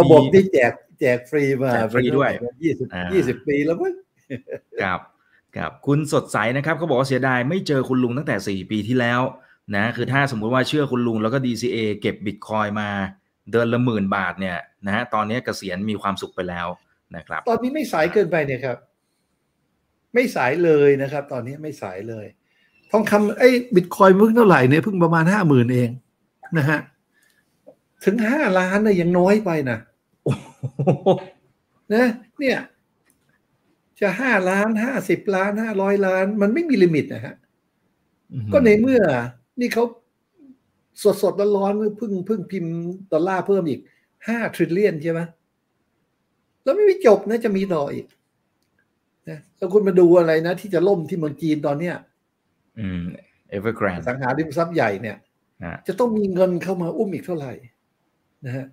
[0.00, 2.30] ระบบที่แจกแจกฟรีมาแจกฟรีด้วย
[2.62, 3.94] ยี่สิบยี่สิบปีแล้วมั้ง
[4.82, 5.00] ครับ
[5.56, 9.20] ครับคุณสดใสนะครับเขาบอกว่าเสียดายไม่เจอคุณลุงตั้งแต่4ปีที่แล้ว
[9.76, 12.88] นะคือถ้าสมมุติว่าเชื่อคุณลุงแล้วก็ DCA เก็บบิตคอยมา
[13.50, 16.66] เดือนละหมื่นบาทเนี่ยนะฮะตอนนี้เกษียณมีความสุขไปแล้ว
[17.16, 18.76] นะครับ ตอนนี้ไม่สายเกินไปเนี่ยครับ
[20.14, 22.26] ไม่สายเลยนะครับ ตอนนี้ไม่สายเลย
[22.90, 25.90] ทองคำไอ้บิตคอยมึงเท่าไหร่เนี่ยเพิ่งประมาณห้าหมื่นเอง
[26.58, 26.78] นะฮะ
[28.04, 29.78] ถึงห้าล้านเนี่ยยังน้อยไปนะ
[31.94, 32.06] นะ
[32.38, 32.58] เนี่ย
[34.00, 37.34] จะห้าล้านห้าสิบล้านห้าร้อยล้าน มันไม่มีลิมิตนะฮะ
[38.52, 39.02] ก็ในเมื่อ
[39.60, 39.84] นี่เขา
[41.02, 42.74] สดสดร้อนๆเพิ่งเพิ่งพิมพ์
[43.12, 43.80] ดอลลาร์เพิ่มอีก
[44.28, 45.20] ห้า trillion ใช่ไหม
[46.62, 48.06] แล้วไม่มีจบนะจะมีต่ออีก
[49.28, 51.96] นะแล้วคุณมาดูอะไรนะ ที่จะล่มที่เมืองจีนตอนเนี้ย
[52.78, 53.02] อืม
[53.48, 55.16] เ อสังหาริมทรัพย์ใหญ่เนี่ย
[55.86, 57.52] จะต้องมีเงินเข้ามาอุ้มอีกเท่าไหร่
[58.46, 58.66] นะฮะ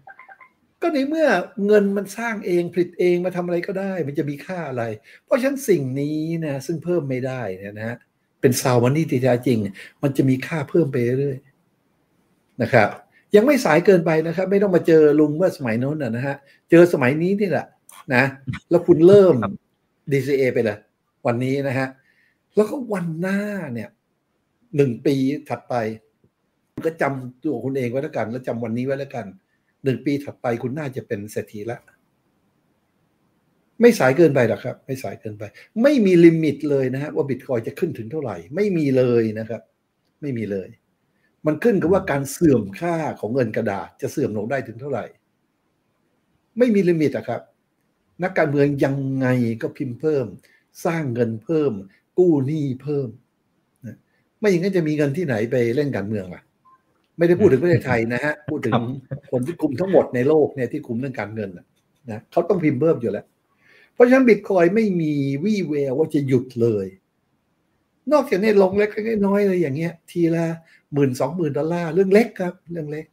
[0.82, 1.28] ก็ในเมื่อ
[1.68, 4.84] เงินมันสร้างเองผลิตเองมาทำอะไรก็ได้ มันจะมีค่าอะไร
[5.24, 7.98] เพราะฉะนั้นสิ่งนี้นะซึ่งเพิ่มไม่ได้เนี่ยนะฮะ
[8.42, 9.58] เป็นซาวมันนี่ที่แท้จริง
[10.02, 11.38] มันจะมีค่าเพิ่มไปเรื่อย
[12.62, 12.90] นะครับ
[13.36, 16.36] ยังไม่สายเกินไปนะครับ ไม่ต้องมาเจอลุงเมื่อสมัยโน้นนะฮะ
[16.72, 17.66] เจอสมัยนี้นี่แหละ
[18.14, 18.24] นะ
[18.70, 19.36] แล้วคุณเริ่ม
[20.12, 20.78] DCA ไปเลย
[21.26, 21.88] วันนี้นะฮะ
[22.56, 23.40] แล้วก็วันหน้า
[23.74, 23.90] เนี่ย
[24.76, 25.16] หนึ่งปี
[25.50, 25.76] ถัดไป
[26.86, 29.26] ก็จำตัวคุณเองไว้แล้วกัน แล้วจำวันนี้ไว้แล้วกัน
[29.84, 31.80] หนึ่งปีถัดไปคุณน่าจะเป็นเศรษฐีละ
[33.82, 35.44] ไม่สายเกินไปหรอกครับ ไม่สายเกินไป
[35.84, 39.62] ไม่มี limit เลยนะฮะว่าบิตคอยจะขึ้นถึงเท่าไหร่ ไม่มีเลยนะครับ
[40.22, 40.70] ไม่มีเลย
[41.46, 45.06] มันขึ้นกับว่าการเสื่อมค่าของเงินกระดาษจะเสื่อมลงได้ถึงเท่าไหร่
[46.58, 47.42] ไม่มี limit อะครับ
[48.24, 49.28] นักการเมืองยังไง
[49.62, 50.26] ก็พิมพ์เพิ่ม
[50.86, 51.72] สร้างเงินเพิ่ม
[52.18, 53.10] กู้หนี้เพิ่ม
[53.86, 53.98] นะ
[54.40, 56.42] ไม่อย่างนั้นจะมีเงินที่ไหนไปเล่นการเมืองล่ะ
[57.18, 58.74] ไม่ได้พูดถึงประเทศไทยนะฮะพูดถึง
[59.32, 63.26] คนที่คุมทั้งหมดในโลกเนี่ยที่คุมเรื่องการเงินนะเขาต้องพิมพ์เพิ่มอยู่แล้ว
[63.98, 66.88] เพราะฉะนั้นบิตคอยไม่มีวี่แววว่าจะหยุดเลย
[68.12, 68.90] นอกจากนี้ลงเล็ก
[69.26, 70.46] น้อยเลยอย่างเงี้ย ทีละ
[70.94, 73.06] หมื่นสองหมื่นดอลลาร์เรื่องเล็กครับ เรื่องเล็ก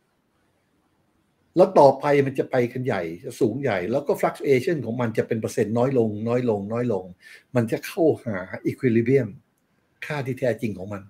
[1.56, 7.04] แล้วต่อไปมันจะไปกันใหญ่จะสูงใหญ่ แล้วก็ fluctuation ของมันจะเป็นเปอร์เซ็นต์น้อยลง น้อยลง น้อยลง
[7.54, 8.36] มันจะเข้าหา
[8.70, 9.28] equilibrium
[10.06, 11.02] ค่าที่แท้จริงของมัน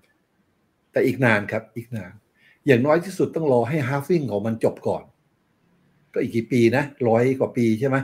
[0.91, 2.13] แต่อีกนานครับอีกนาน
[2.65, 5.03] อย่างน้อยที่สุดต้องรอให้ halving ของมันจบก่อน
[6.13, 7.97] ก็อีกกี่ปีนะร้อยกว่าปีใช่ไหม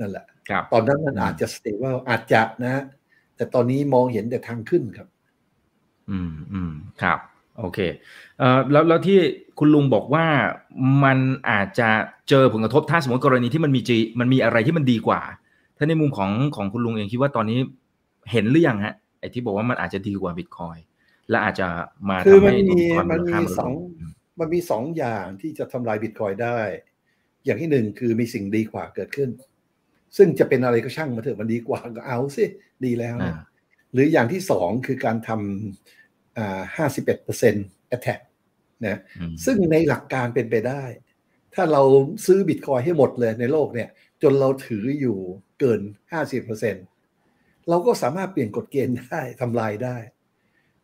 [0.00, 0.24] นั่นแหละ
[0.72, 2.82] ตอนนั้นมันอาจจะ stable อาจจะนะ
[3.36, 5.08] แต่ตอนนี้มองเห็นแต่ทางขึ้นครับ
[6.10, 7.18] อืมอืมครับ
[7.58, 7.78] โอเค
[8.38, 9.18] เอ่อแล้วแล้วที่
[9.58, 10.26] คุณลุงบอกว่า
[11.04, 11.18] มัน
[11.50, 11.88] อาจจะ
[12.28, 15.20] เจอผลกระทบถ้าสมมติกรณีที่มันมีจีมันมีอะไรที่มันดีกว่า
[15.76, 17.58] ถ้าในมุมของของคุณลุงเองคิดว่าตอนนี้
[18.32, 20.76] เห็นหรือยังฮะไอ้ที่บอกว่ามันอาจจะดีกว่าบิตคอย
[21.30, 21.68] และอาจจะ
[22.08, 26.58] มาคือทำมันให้มีบิตคอยมันมีราคาลดสองลงมันมีสองอย่างที่จะทำลายบิตคอยได้
[27.44, 29.28] อย่างที่หนึ่งคือมีสิ่งดีกว่าเกิดขึ้น
[30.16, 32.44] ซึ่งจะเป็นอะไรก็ช่างมาเถอะมันดีกว่าก็เอาสิ
[32.84, 33.42] ดีแล้วนะอ่า
[33.92, 37.66] หรืออย่างที่สองคือการทำอ่าห้าสิบเอ็ดเปอร์เซ็นต์
[37.96, 38.20] attack
[38.86, 40.84] นะอืมซึ่งในหลักการเป็นไปได้
[41.54, 41.82] ถ้าเรา
[42.26, 43.88] ซื้อบิตคอยให้หมดเลยในโลกเนี่ย
[44.22, 45.18] จนเราถืออยู่
[45.60, 45.80] เกิน
[46.54, 49.96] 50%เราก็สามารถเปลี่ยนกฎเกณฑ์ได้ทำลายได้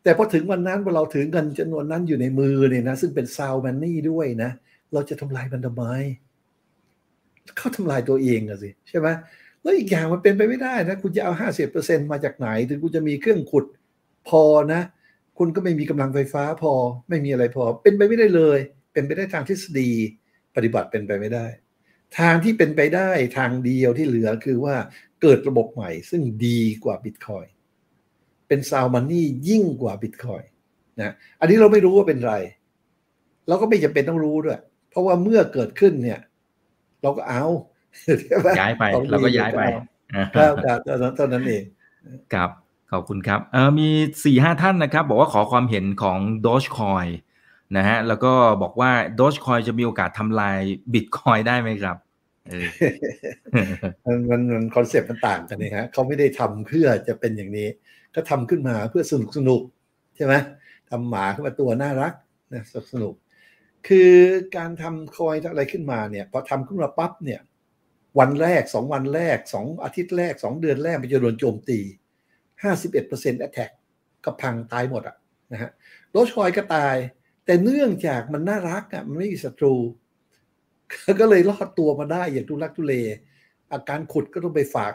[0.03, 4.51] แต่พอถึงวันนั้นพอเราถือเงินจำนวนนั้นอยู่ในมือเนี่ยนะ ซึ่งเป็นซาวมันนี่ด้วยนะ
[4.93, 5.85] เราจะทำลายมันทำไม
[7.57, 9.09] เข้าทำลายตัวเองอะสิใช่ไหม
[9.63, 11.33] แล้วอีกอย่างมันเป็นไปไม่ได้นะ คุณจะเอา
[11.73, 13.65] 50%มาจากไหน ถึงคุณจะมีเครื่องขุด
[14.29, 14.83] พอนะ
[15.39, 16.73] คุณก็ไม่มีกำลังไฟฟ้าพอ
[17.09, 18.59] ไม่มีอะไรพอ เป็นไปไม่ได้เลย
[18.93, 19.91] เป็นไปได้ทางทฤษฎี
[20.55, 21.47] ปฏิบัติเป็นไปไม่ได้
[22.19, 24.77] ทางที่เป็นไปได้ทางเดียวที่เหลือคือว่า
[25.23, 27.45] เกิดระบบใหม่ ซึ่งดีกว่าบิตคอย
[28.49, 30.43] เป็นซาวมันนี่ยิ่งกว่าบิตคอย
[31.01, 32.35] นะอันนี้เราไม่รู้ว่าเป็นไร
[33.49, 36.21] เราก็ไม่จำเป็นต้องรู้ด้วย เพราะว่าเมื่อเกิดขึ้นเนี่ย
[37.05, 37.45] เราก็เอา
[38.29, 39.63] ใช่หมย้ายไปของดีเราก็ย้ายไป
[40.37, 41.63] ครับครับเท่านั้นเท่านั้นเอง
[42.35, 42.51] ครับ
[42.93, 43.89] ขอบคุณครับเออมี
[44.25, 47.09] สี่ห้าท่านนะครับ บอกว่าขอความเห็นของ Dogecoin
[47.77, 48.91] นะฮะแล้วก็บอกว่า
[49.21, 50.59] Dogecoin จะมีโอกาสทำลาย
[50.93, 51.97] Bitcoin ได้ไหมครับ
[52.49, 52.67] เออ
[54.07, 57.69] มันมันมัน concept มันต่างกันนะฮะเขาไม่ได้ทำเพื่อจะเป็นอย่างนี้
[58.15, 59.63] ก็ทำขึ้นมาเพื่อสนุกสนุก
[60.17, 60.35] ใช่ไหม
[60.91, 62.13] ทำหมาขึ้นมาตัวน่ารัก
[62.53, 63.15] นะสนุกสนุก
[63.89, 64.13] คือ
[64.57, 67.41] การทำ coin อะไรขึ้นมาเนี่ยพอทำขึ้นมาปั๊บเนี่ย
[68.19, 71.79] วันแรกสองวันแรกสองอาทิตย์แรกสองเดือนแรกมันจะโดนโจมตี
[72.63, 73.71] ห้าสิบเอ็ดเปอร์เซ็นต์แอตแทก
[74.25, 75.17] ก็พังตายหมดอะ
[75.53, 75.71] นะฮะ
[76.11, 76.97] โรชคอยก็ตาย
[77.45, 79.75] แต่เนื่องจากมันน่ารักอะมันไม่มีศัตรู
[81.21, 82.95] ก็เลยรอดตัวมาได้อย่างทุลักทุเล
[83.73, 84.93] อาการขุดก็ต้องไปฝาก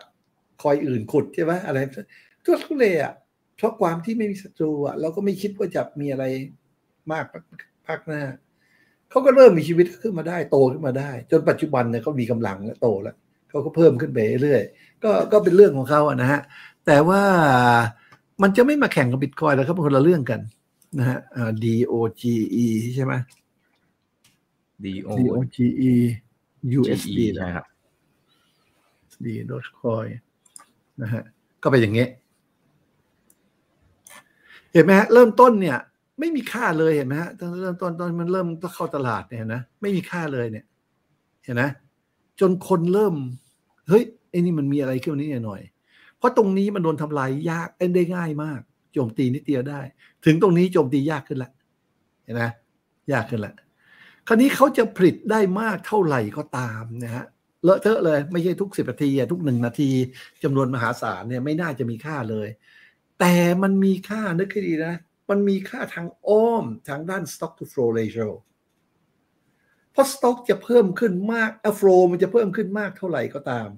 [0.61, 1.77] คอยอื่นขุดใช่ไหมอะไร
[2.43, 3.13] ทุลักทุเลอะ
[3.55, 6.25] เพราะความที่ไม่มีศัตรูอะเราก็ไม่คิดว่าจะมีอะไร
[7.11, 7.25] มาก
[7.87, 8.21] พักหน้า
[9.09, 13.15] เขาก็เริ่มมีชีวิตขึ้นมาได้โตขึ้นมาได้ จนปัจจุบันเนี่ยเขามีกำลังและโตแล้ว
[13.49, 16.41] เขาก็เพิ่มขึ้นไปเรื่อยๆก็ก็เป็นเรื่องของเขาอะนะฮะ
[16.85, 17.21] แต่ว่า
[18.41, 20.39] มันจะไม่มาแข่งกับบิตคอยแล้วครับเป็นคนละเรื่องกัน
[20.99, 22.23] นะฮะอ่า D O G
[22.63, 23.13] E ใช่ไหม
[24.83, 25.57] D O D O G
[25.89, 25.91] E
[26.79, 27.65] USD ใช่ครับ
[29.25, 30.05] ดีโดชคอย
[31.01, 31.23] นะฮะ
[31.63, 32.09] ก็เป็นอย่างเงี้ย
[34.73, 35.77] เห็นไหมฮะเริ่มต้นเนี่ย
[36.19, 40.65] ไม่มีค่าเลยเห็นไหมฮะตอนเริ่มต้นตอนมันเริ่มต้องเข้าตลาดเนี่ยนะไม่มีค่าเลยเนี่ย
[41.43, 41.63] เห็นไหม
[42.39, 43.15] จนคนเริ่ม
[43.87, 45.61] เฮ้ยไอ้นี่มันมีอะไรขึ้นนิดหน่อย
[46.17, 48.59] เพราะตรงนี้มันโดนทำลายยากได้ง่ายมาก
[48.93, 49.81] โจมตีนิดเดียวได้
[50.25, 51.51] ถึงตรงนี้โจมตียากขึ้นละ
[52.23, 52.43] เห็นไหม
[53.11, 53.53] ยากขึ้นละ
[54.27, 57.25] คราวนี้เขาจะผลิตได้มากเท่าไหร่ก็ตามนะฮะ
[57.63, 59.89] เลอะเทอะเลยไม่ใช่ทุกสิบนาทีทุกหนึ่งนาที
[60.43, 62.47] จำนวนมหาศาลเนี่ยไม่น่าจะมีค่าเลย
[63.19, 64.95] แต่มันมีค่านึกให้ดีนะ
[65.29, 68.29] มันมีค่าทางอ้อมทางด้าน stock to flow ratio
[69.91, 73.69] เพราะ stock จะเพิ่มขึ้นมาก flow มันจะเพิ่มขึ้นมากเท่าไหร่ก็ตาม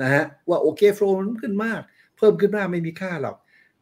[0.00, 1.80] นะฮะว่าโอเค flow มันขึ้นมาก
[2.18, 3.36] เพิ่มขึ้นมากไม่มีค่าหรอก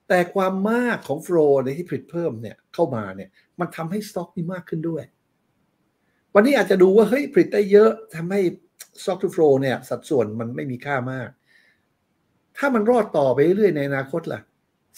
[0.09, 5.05] แต่ความมากของ flow ในที่ผลิตเพิ่มเนี่ยเข้ามาเนี่ยมันทำให้ stock นี่มากขึ้นด้วย
[6.35, 8.41] วันนี้อาจจะดูว่าเฮ้ยผลิตได้เยอะทำให้
[9.03, 11.29] stock to flow เนี่ยสัดส่วนมันไม่มีค่ามาก
[12.57, 14.41] ถ้ามันรอดต่อไปเรื่อยในอนาคตล่ะ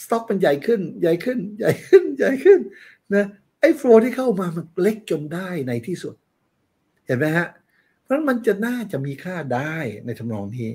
[0.03, 2.61] สต็อกมันใหญ่ขึ้น ใหญ่ขึ้น ใหญ่ขึ้น ใหญ่ขึ้น
[3.15, 3.27] นะ
[3.61, 6.15] ไอ้ flow ที่เข้ามามันเล็กจนได้ในที่สุด
[7.07, 7.49] เห็นไหมฮะ
[8.03, 9.75] เพราะมันจะน่าจะมีค่าได้
[10.07, 10.71] ในทำนองนี้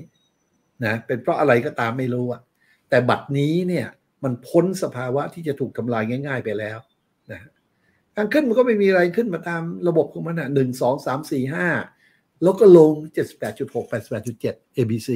[0.84, 2.42] นะเป็นเพราะอะไรก็ตามไม่รู้อะ
[2.88, 3.86] แต่บัตรนี้เนี่ย
[4.24, 6.78] มันพ้นสภาวะที่จะถูกทำลายง่าย ๆ ไปแล้ว
[7.30, 7.50] นะ
[8.16, 11.66] ทางขึ้นมันก็ไม่มีอะไรขึ้นมาตามระบบของมันอะหนึ่งสองสามสี่ห้า
[12.42, 15.10] แล้วก็ลงเจ็ดสิบแปดจุดหกแปดสิบแปดจุดเจ็ด ABC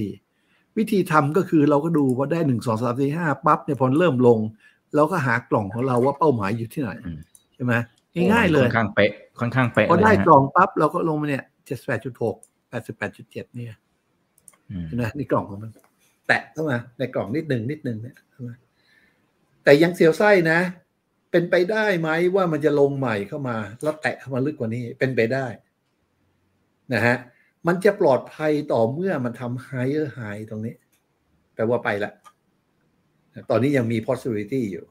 [0.79, 4.39] วิธีทำก็คือเราก็ดูพอได้หนึ่งสองสามสี่ห้าปั๊บเนี่ยพอเริ่มลง
[4.95, 7.19] เราก็หากล่องของเราว่าเป้าหมายอยู่ที่ไหนอืม
[7.55, 7.75] ใช่ไหม
[8.33, 9.11] ง่ายๆเลยค่อนข้างเป๊ะ
[9.41, 12.37] ค่อนข้างเป๊ะพอได้เลยนะกล่องปั๊บเราก็ลงมาเนี่ยเจ็ดแปดจุดหก
[12.71, 13.75] แปดสิบแปดจุดเจ็ดเนี่ย
[14.71, 15.71] อืมเห็นะนี่กล่องของมัน
[16.29, 18.55] แตะเข้ามาในกล่องนิดหนึ่งนิดหนึ่งเนี่ยเข้ามา
[19.65, 20.61] แต่ยังเสียวไส้นะ
[21.31, 25.47] เป็นไปได้ไหมว่ามันจะลงใหม่เข้ามา แล้วแตะเข้ามาลึกกว่านี้เป็นไปได้
[26.95, 27.17] นะฮะ
[27.67, 30.75] มันจะปลอดภัยต่อเมื่อมันทำ higher high ตรงนี้
[31.55, 32.13] แปลว่าไปละ
[33.51, 34.85] ตอนนี้ยังมี possibility อยู่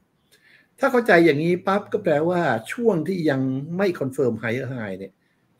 [0.78, 2.40] ถ้าเข้าใจอย่างนี้ปั๊บก็แปลว่า
[2.72, 3.40] ช่วงที่ยัง
[3.76, 5.12] ไม่ confirm higher high เนี่ย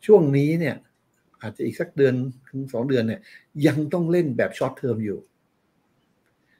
[0.05, 0.75] ช่วงนี้เนี่ย
[1.41, 2.13] อาจจะอีกสักเดือน
[2.49, 3.21] ถึงสองเดือนเนี่ย
[3.67, 5.19] ยังต้องเล่นแบบ short term อยู่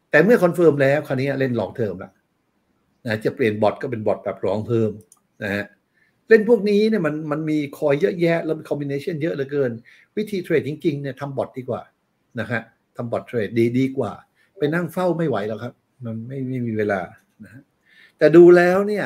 [0.10, 2.12] แต่เมื่อ confirm แล้วคราวนี้เล่น long term ละ
[3.06, 4.92] นะจะเปลี่ยนบอทก็เป็นบอทแบบรองเพิ่ม
[5.44, 5.66] นะฮะ
[6.30, 9.72] เล่นพวกนี้เนี่ยมันมันมีคอยเยอะแยะ แล้วมีคอมบิเนชันเยอะเหลือเกิน
[10.18, 11.82] วิธีเทรดจริงๆเนี่ยทำบอทดีกว่า
[12.40, 12.62] นะฮะ
[12.98, 14.12] ทำบอทเทรดดีดีกว่า
[14.58, 15.74] ไปนั่งเฝ้าไม่ไหวแล้วครับ
[16.06, 17.02] มันไม่ไม่มีเวลา
[17.44, 17.64] นะฮะ
[18.18, 19.06] แต่ดูแล้วเนี่ย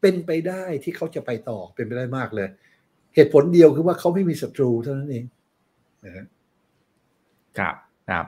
[0.00, 2.48] เป็นไปได้ที่เขาจะไปต่อเป็นไปได้มากเลย
[3.14, 5.24] เหตุผลเดียวคือว่าเขาไม่มีศัตรูเท่านั้นเอง
[6.04, 6.26] นะฮะ
[7.58, 7.74] ครับ
[8.10, 8.24] ครับ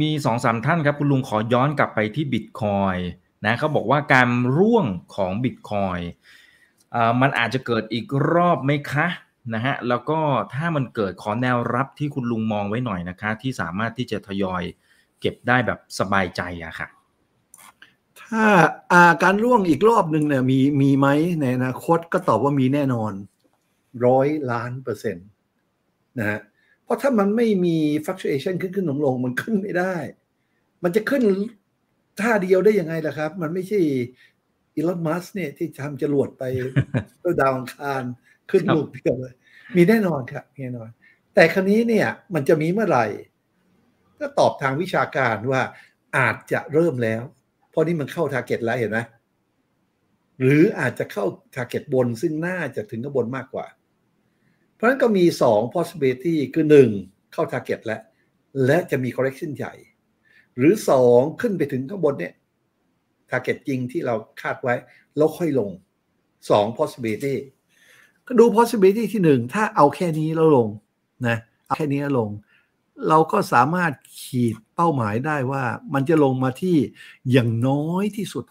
[0.00, 2.96] มีสองสามท่านครับคุณลุงขอย้อนกลับไปที่บิตคอย
[3.44, 5.98] นะเขาบอกว่าการร่วงของบิตคอย
[7.20, 9.06] มันอาจจะเกิดอีกรอบไหมคะ
[9.54, 10.18] นะฮะแล้วก็
[10.54, 14.62] ถ้ามันเกิดขอแนวรับที่คุณลุงมองไว้หน่อยนะคะ ที่สามารถที่จะทยอย
[15.20, 16.88] เก็บได้แบบสบายใจอะค่ะ
[18.20, 18.44] ถ้า
[18.92, 21.06] อาการร่วงอีกรอบหนึ่งเนี่ยมีมีไหม
[21.40, 23.12] ในอนาคตก็ตอบว่ามีแน่นอน
[24.06, 25.28] ร้อยล้านเปอร์เซ็นต์
[26.18, 26.40] นะฮะ
[26.84, 29.96] เพราะถ้ามันไม่มี fluctuation ขึ้นขึ้นลงลงมันขึ้นไม่ได้
[30.82, 31.22] มันจะขึ้น
[32.20, 33.80] ท่าเดียวได้ยังไงล่ะครับ มันไม่ใช่
[34.74, 36.42] Elon Musk เนี่ยที่ทำจรวดไป
[37.40, 38.02] ดาวอังคาร
[38.50, 39.34] ขึ้นครับลูกเดียวเลย
[39.76, 40.90] มีแน่นอนครับมีแน่นอน
[41.34, 43.06] แต่คราวนี้เนี่ยมันจะมีเมื่อไหร่
[44.20, 45.62] ก็ตอบทางวิชาการว่า
[46.16, 47.22] อาจจะเริ่มแล้ว
[47.70, 48.98] เพราะนี่มันเข้า target แล้วเห็นไหม
[50.40, 51.24] หรืออาจจะเข้า
[51.54, 53.66] target บนซึ่งน่าจะถึงข้างบนมากกว่า
[54.74, 56.90] เพราะฉะนั้นก็มีสอง possibility คือหนึ่ง
[57.32, 58.02] เข้า target แล้ว
[58.66, 59.74] และจะมี correction ใหญ่
[60.58, 62.34] หรือสองขึ้นไปถึงข้างบนเนี่ย
[63.34, 64.74] target จริงที่เราคาดไว้
[65.16, 65.70] แล้วค่อยลง
[66.50, 67.36] สอง possibility
[68.26, 70.68] ก็ดู possibility ที่หนึ่งถ้าเอาแค่นี้แล้วลง
[71.26, 72.30] นะเอาแค่นี้แล้วลง
[73.08, 76.76] เราก็สามารถขีดเป้าหมายได้ว่ามันจะลงมาที่
[77.30, 78.44] อย่างน้อยที่สุด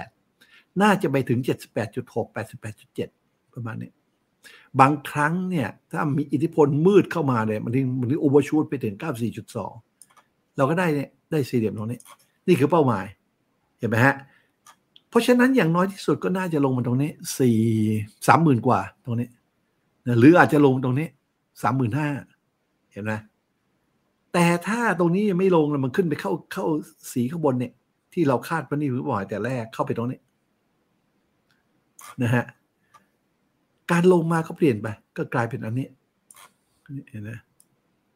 [0.00, 1.38] 61.8 น่าจะไปถึง
[1.86, 3.90] 78.6 88.7 ประมาณนี้
[4.80, 8.94] บางครั้งเนี่ย ถ้ามีอิทธิพลมืดเข้ามาเนี่ยมันถึงมันถึงโอเวอร์ชูตไปถึง
[9.76, 12.00] 94.2 เราก็ได้เนี่ยได้สี่เหลี่ยมตรงนี้
[12.46, 13.06] นี่คือเป้าหมาย
[13.80, 14.14] เห็นไหมฮะ
[15.08, 17.58] เพราะฉะนั้นอย่างน้อยที่สุดก็น่าจะลงมาตรงนี้สี่
[18.26, 19.28] สามหมื่นกว่าตรงนี้
[20.06, 21.08] นะหรืออาจจะลงตรงนี้
[21.62, 22.08] สามหมื่นห้า
[22.92, 23.12] เห็นไหม
[24.32, 26.66] แต่ถ้าตรงนี้ยังไม่ลงมันขึ้นไปเข้าเข้า
[27.12, 27.72] สีข้างบนเนี่ย
[28.12, 30.18] ที่เราคาดว่านี่คือบ่อยแต่แรกเข้าไปตรงนี้
[32.22, 32.44] นะฮะ
[33.90, 35.88] การลงมาก็เปลี่ยนไป ก็กลายเป็นอันนี้
[37.10, 37.30] เห็นไหม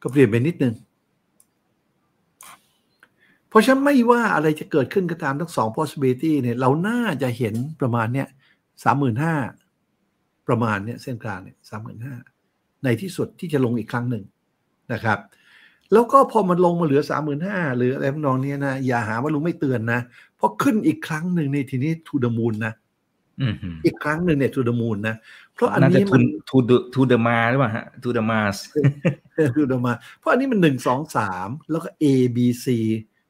[0.01, 0.73] ก็เปลี่ยนไปนิดนึง
[3.55, 8.27] ราะฉะนั้นไม่ว่าอะไรจะเกิดขึ้นก็ตามทั้งสอง possibility เนี่ยเราน่าจะเห็นประมาณเนี้ย
[8.83, 9.35] สามหมื่นห้า
[10.47, 12.15] ประมาณเนี้ยเส้นกลางเนี่ยสามหมื่นห้า
[12.83, 14.23] ในที่สุดที่จะลงอีกครั้งหนึ่ง
[14.93, 15.19] นะครับ
[15.93, 19.99] แล้วก็พอมันลงมาเหลือสามหมื่นห้าหรืออะไรทำนองเนี้ยนะอย่าหาว่าลุงไม่เตือนนะ
[20.37, 22.73] เพราะขึ้นอีกครั้งหนึ่งในทีนี้ทูดมูลนะ
[23.41, 25.15] อืมฮึอีกครั้งหนึ่งเนี่ยทูดมูลนะ
[25.53, 28.57] เพราะอันน่าจะนี้ทูมันทูเดทูเดมาหรือเปล่าฮะทูเดมาส
[29.55, 32.67] ทูดมาเพราะอันนี้มันหนึ่งสองสามแล้วก็ A B C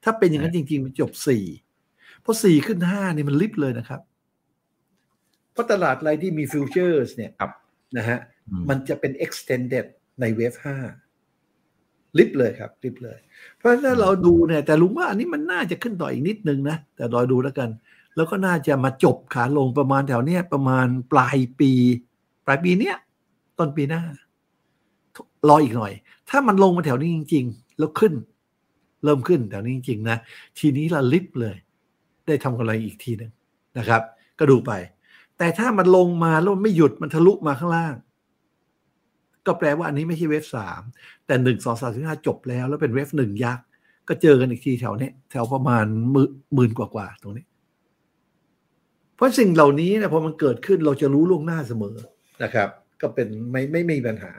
[0.05, 1.45] ถ้าเป็นอย่างนั้นจริงๆมันจบสี่
[2.23, 4.01] พอสี่ขึ้นห้าเนี่ยมันลิฟต์เลยนะครับ
[5.51, 7.51] เพราะตลาดอะไรที่มีฟิวเจอร์สเนี่ยครับ
[7.97, 9.85] นะฮะอืมมันจะเป็น extended
[10.21, 10.77] ในเวฟห้า
[12.17, 13.17] ลิฟต์เลยครับลิฟต์เลย
[13.57, 17.69] เพราะถ้าเราดูเนี่ย แต่ลุงว่าอันนี้มันน่าจะขึ้นต่ออีกนิดนึงนะ แต่รอดูแล้วกัน
[18.15, 21.71] แล้วก็น่าจะมาจบขาลงประมาณแถวเนี้ยประมาณปลายปี
[22.45, 22.95] ปลายปีเนี้ย
[23.57, 24.03] ต้นปีหน้า
[25.49, 25.91] รออีกหน่อย
[26.29, 28.13] ถ้ามันลงมาแถวนี้จริง ๆ แล้วขึ้น
[29.03, 30.17] เริ่มขึ้นแถวนี้จริงๆนะ
[30.59, 31.55] ทีนี้ละลิฟต์เลย
[32.27, 33.31] ได้ทำกำไรอีกทีหนึ่ง
[33.77, 34.01] นะครับ
[34.39, 34.71] ก็ดูไป
[35.37, 37.95] แต่ถ้ามันลงมาแล้วมันไม่หยุดมันทะลุมาข้างล่าง
[39.45, 40.81] ก็แปลว่าอันนี้ไม่ใช่เวฟสาม
[41.25, 43.65] แต่หนึ่งสองสามสี่ห้าจบแล้ว แล้วเป็นเวฟหนึ่งยักษ์
[44.07, 47.45] ก็เจอกันอีกทีแถวเนี้ยแถวประมาณหมื่นหมื่นกว่าๆตรงนี้
[49.15, 51.95] เพราะสิ่งเหล่านี้นะพอมันเกิดขึ้นเราจะรู้ล่วงหน้าเสมอ
[52.43, 52.69] นะครับ
[53.01, 54.31] ก็เป็นไม่ไม่ไม่มีปัญหา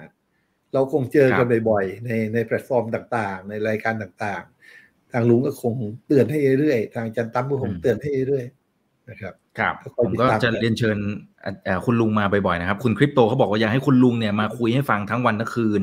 [0.77, 5.75] เราคงเจอกันบ่อยๆในในแพลตฟอร์มต่างๆ ในรายการต่างๆ ทางลุงก็คง
[6.07, 10.99] เตือนให้เรื่อยๆ ทางอาจันตั้มก็คงเตือนให้เรื่อยๆนะครับครับก็คอยผมติดก็ตามจะกันเรียนเชิญ
[11.45, 15.83] อะเอ่อคุณลุงมาบ่อยๆนะครับ คุณคริปโตเขาบอกว่าอยากให้คุณลุงเนี่ยมาคุยให้ฟังทั้งวันทั้งคืน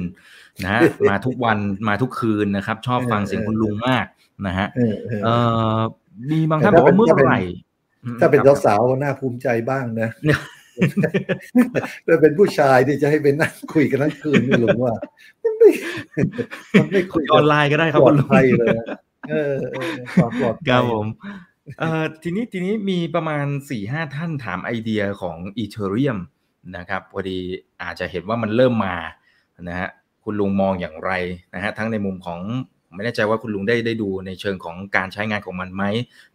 [0.64, 4.06] นะฮะมาทุกวันมาทุกคืนนะครับ ชอบฟังเสียงคุณลุงมาก
[4.48, 5.36] นะฮะเออเออเอ่
[5.76, 5.80] อ
[6.30, 7.40] มีบางท่านแต่บอถ้ากว่าเป็นเมื่อไหร่
[8.20, 10.10] ถ้าเป็นครับสาวๆก็น่าภูมิใจบ้างนะ
[12.08, 14.94] ถ้าเป็นผู้ชายที่จะให้ไปนั่งคุยกันทั้งคืนนี่ลุงว่า
[15.44, 15.70] มันไม่
[16.80, 18.88] มันไม่คุยออนไลน์ก็ได้ครับปลอคุดณลุงภัยเลยนะ
[19.30, 21.08] เออเออความปลอดภัยครับผม
[21.80, 26.20] เอ่อทีนี้ทีนี้มีประมาณ4ี่ห้าท่านถามไอเดียของอีเทเรียม
[26.78, 27.38] นะครับพอดี
[27.84, 28.96] อาจจะเห็นว่ามันเริ่มมา
[29.70, 29.90] นะฮะ
[30.24, 31.12] คุณลุงมองอย่างไร
[31.56, 32.40] นะฮะทั้งในมุมของ
[32.86, 35.84] ผมไม่แน่ใจว่าคุณลุงได้ได้ดูในเชิงของการใช้งานของมันไหม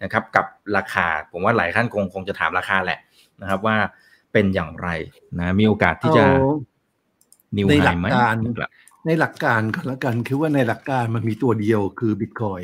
[0.03, 3.01] นะครับ กับราคา ผมว่าหลายท่านคงคงจะถามราคาแหละ
[3.41, 3.76] นะครับว่า
[4.33, 4.89] เป็นอย่างไร
[5.41, 6.37] นะมีโอกาสที่จะเอา
[7.57, 8.70] นิวในไฮหลักไหมการครับ
[9.07, 12.61] ในหลักการก็แล้วกันคือว่าในหลักการมันมีตัวเดียวคือบิตคอย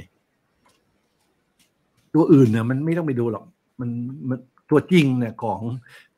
[2.15, 3.45] ตัวอื่นเนี่ยมันไม่ต้องไปดูหรอก
[3.81, 3.91] มัน
[4.29, 4.39] มัน
[4.71, 5.61] ตัวจริงเนี่ยของ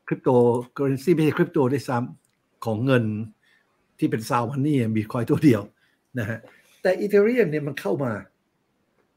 [0.07, 0.31] คริปโต
[0.75, 3.05] เคอเรนซีไม่ใช่คริปโตด้วยซ้ำของเงิน
[3.99, 5.63] ที่เป็น sound money Bitcoin ตัวเดียว
[6.19, 6.39] นะฮะ
[6.83, 8.13] แต่ Ethereum เนี่ยมันเข้ามา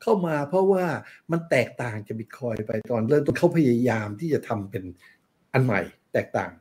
[0.02, 0.86] เข้ามาเพราะว่า
[1.32, 4.84] มันแตกต่างจากบิตคอยไปตอนเริ่มต้นเขาพยายามที่จะทำเป็น
[5.54, 5.82] อันใหม่
[6.14, 6.52] แตกต่าง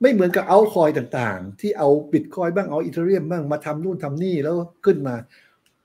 [0.00, 4.54] ไม่เหมือนกับเอาคอยต่างๆ ที่เอาบิตคอยบ้างเอา Ethereum บ้างมาทำนู่นทำนี่แล้ว
[4.84, 5.14] ขึ้นมา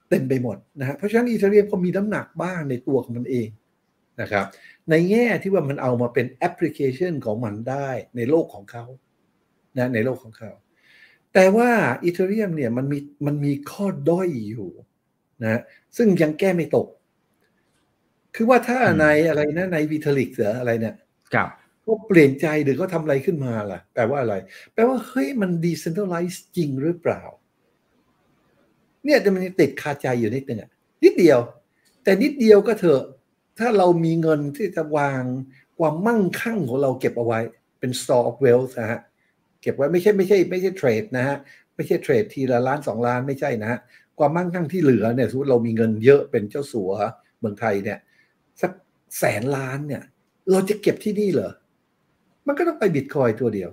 [0.10, 3.48] เต็มไปหมดนะฮะเพราะฉะนั้น Ethereum ก็มีน้ำหนักบ้างในตัวของมันเอง
[4.22, 4.46] นะครับ
[4.90, 8.86] ในแง่ที่ว่ามันเอามาเป็นแอปพลิเคชันของมันได้ในโลกของเขา
[9.78, 10.52] นะในโลกของเขา
[11.34, 11.70] แต่ว่า
[12.04, 14.70] อีเทเรียมเนี่ยมันมีมันมีข้อด้อยอยู่
[15.44, 15.62] นะ
[15.98, 16.88] ซึ่งยังแก้ไม่ตก
[18.36, 20.96] คือว่าถ้าในอะไรนะในวิทลิกเหรออะไรเนี่ย
[21.34, 21.50] ครับ
[21.90, 24.36] ก็เปลี่ยนใจหรือเขาทำอะไรขึ้นมาล่ะ แปลว่าอะไร
[24.74, 27.22] แปลว่าเฮ้ยมันดีเซน t r a ไลซ์จริงหรือเปล่า
[29.04, 30.70] เนี่ยจะมันติดคาใจอยู่นิดนึงอะ
[31.04, 31.40] นิดเดียว
[32.04, 33.04] แต่นิดเดียวก็เถอะ
[33.60, 35.24] ถ้าเรามีเงินที่จะวาง
[35.80, 37.40] ความมั่งคั่งของเราเก็บเอาไว้
[37.80, 39.02] เป็น store of wealth นะฮะ
[39.62, 41.38] เก็บไว้ไม่ใช่ไม่ใช่ไม่ใช่เทรดนะฮะ
[41.76, 43.80] ไม่ใช่เทรดทีละล้านสองล้านไม่ใช่นะฮะ
[44.20, 46.92] ความมั่งคั่งที่เหลือเนี่ยสมมติเรามีเงินเยอะเป็นเจ้าสัว
[47.40, 48.00] เมืองไทยเนี่ย
[48.62, 48.72] สัก
[49.20, 50.04] แสนล้านเนี่ย
[50.52, 51.52] เราจะเก็บที่นี่เหรอ
[52.48, 53.70] มันก็ต้องไปบิตคอยตัวเดียว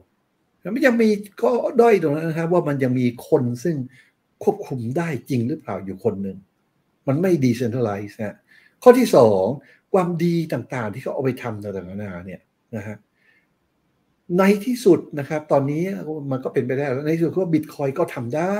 [0.61, 1.09] แล้วมันยังมี
[1.43, 1.51] ก็
[1.81, 3.77] ด้อยตรงนั้นนะครับ ว่ามันยังมีคนซึ่ง
[4.43, 6.37] ควบคุมได้จริงหรือเปล่าอยู่คนหนึ่ง
[7.09, 8.37] มันไม่ดีเซนทรัลไลซ์นะ
[8.83, 9.45] ข้อที่สอง
[9.93, 12.41] ความดีต่างๆ ที่เขาเอาไปทำต่างๆนานาเนี่ย
[12.77, 12.97] นะฮะ
[14.39, 15.83] ในที่สุดนะครับ ตอนนี้
[16.31, 18.59] มันก็เป็นไปได้แล้วในที่สุดก็บิตคอยก็ทำได้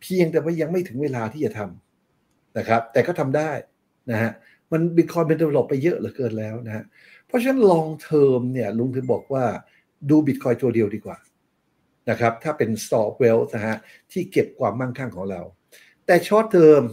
[0.00, 3.50] เพียงแต่ว่ายังไม่ถึงเวลาที่จะทำนะครับ แต่ก็ทำได้
[4.10, 4.30] นะฮะ
[4.72, 6.84] มันบิตคอยเป็น develop ไปเยอะเหลือเกินแล้วนะฮะ
[7.34, 9.44] ราะฉะนั้น long term เนี่ยลุงถึงบอกว่า
[10.10, 11.18] ดูบิตคอยตัวเดียวดีกว่า
[12.10, 13.76] นะครับถ้าเป็น store of wealth นะฮะ
[14.12, 15.42] ที่เก็บความมั่งคั่งของเรา
[16.06, 16.84] แต่ short term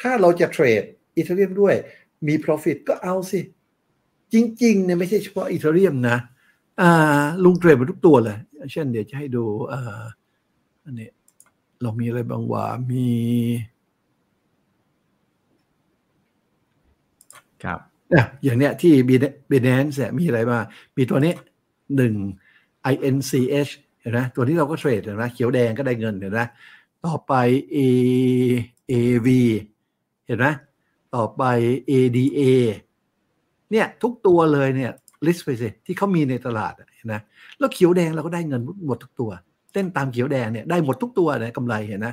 [0.00, 0.82] ถ้าเราจะเทรด
[1.16, 1.74] อีเทเรียมด้วย
[2.28, 3.40] มี profit ก็เอาสิ
[4.32, 6.16] จริงๆเนี่ยไม่ใช่เฉพาะอีเทเรียมนะ
[6.80, 8.38] อ่าลุงเทรดมาทุกตัวเลย
[8.72, 10.02] เช่นเดี๋ยวจะให้ดูอ่า
[10.84, 11.10] อันนี้
[11.82, 13.08] เรามีอะไรบางว่ามี
[17.64, 17.80] ครับ
[18.14, 18.92] อะอย่างเนี้ยที่
[19.50, 20.64] Binance เนี่ยมีอะไรบ้าง
[20.96, 21.34] มีตัวนี้
[21.96, 22.14] หนึ่ง
[22.92, 26.40] INCH เห็นไหมตัวนี้เราก็เทรดเห็นไหมเขียวแดงก็ได้เงินเห็นไหม
[27.04, 27.32] ต่อไป
[27.76, 27.78] A
[28.90, 29.28] AV
[30.26, 30.46] เห็นไหม
[31.14, 31.42] ต่อไป
[31.90, 32.40] ADA
[33.70, 34.92] เนี่ยทุกตัวเลยเนี่ย
[35.26, 37.14] list ไปสิที่เขามีในตลาดเห็นไหม
[37.58, 39.30] แล้วเขียวแดงเราก็ได้เงินหมดทุกตัว
[39.72, 42.08] เต้นตามเขียวแดงเนี่ยได้หมดทุกตัวเนี่ยกำไรเห็นไหม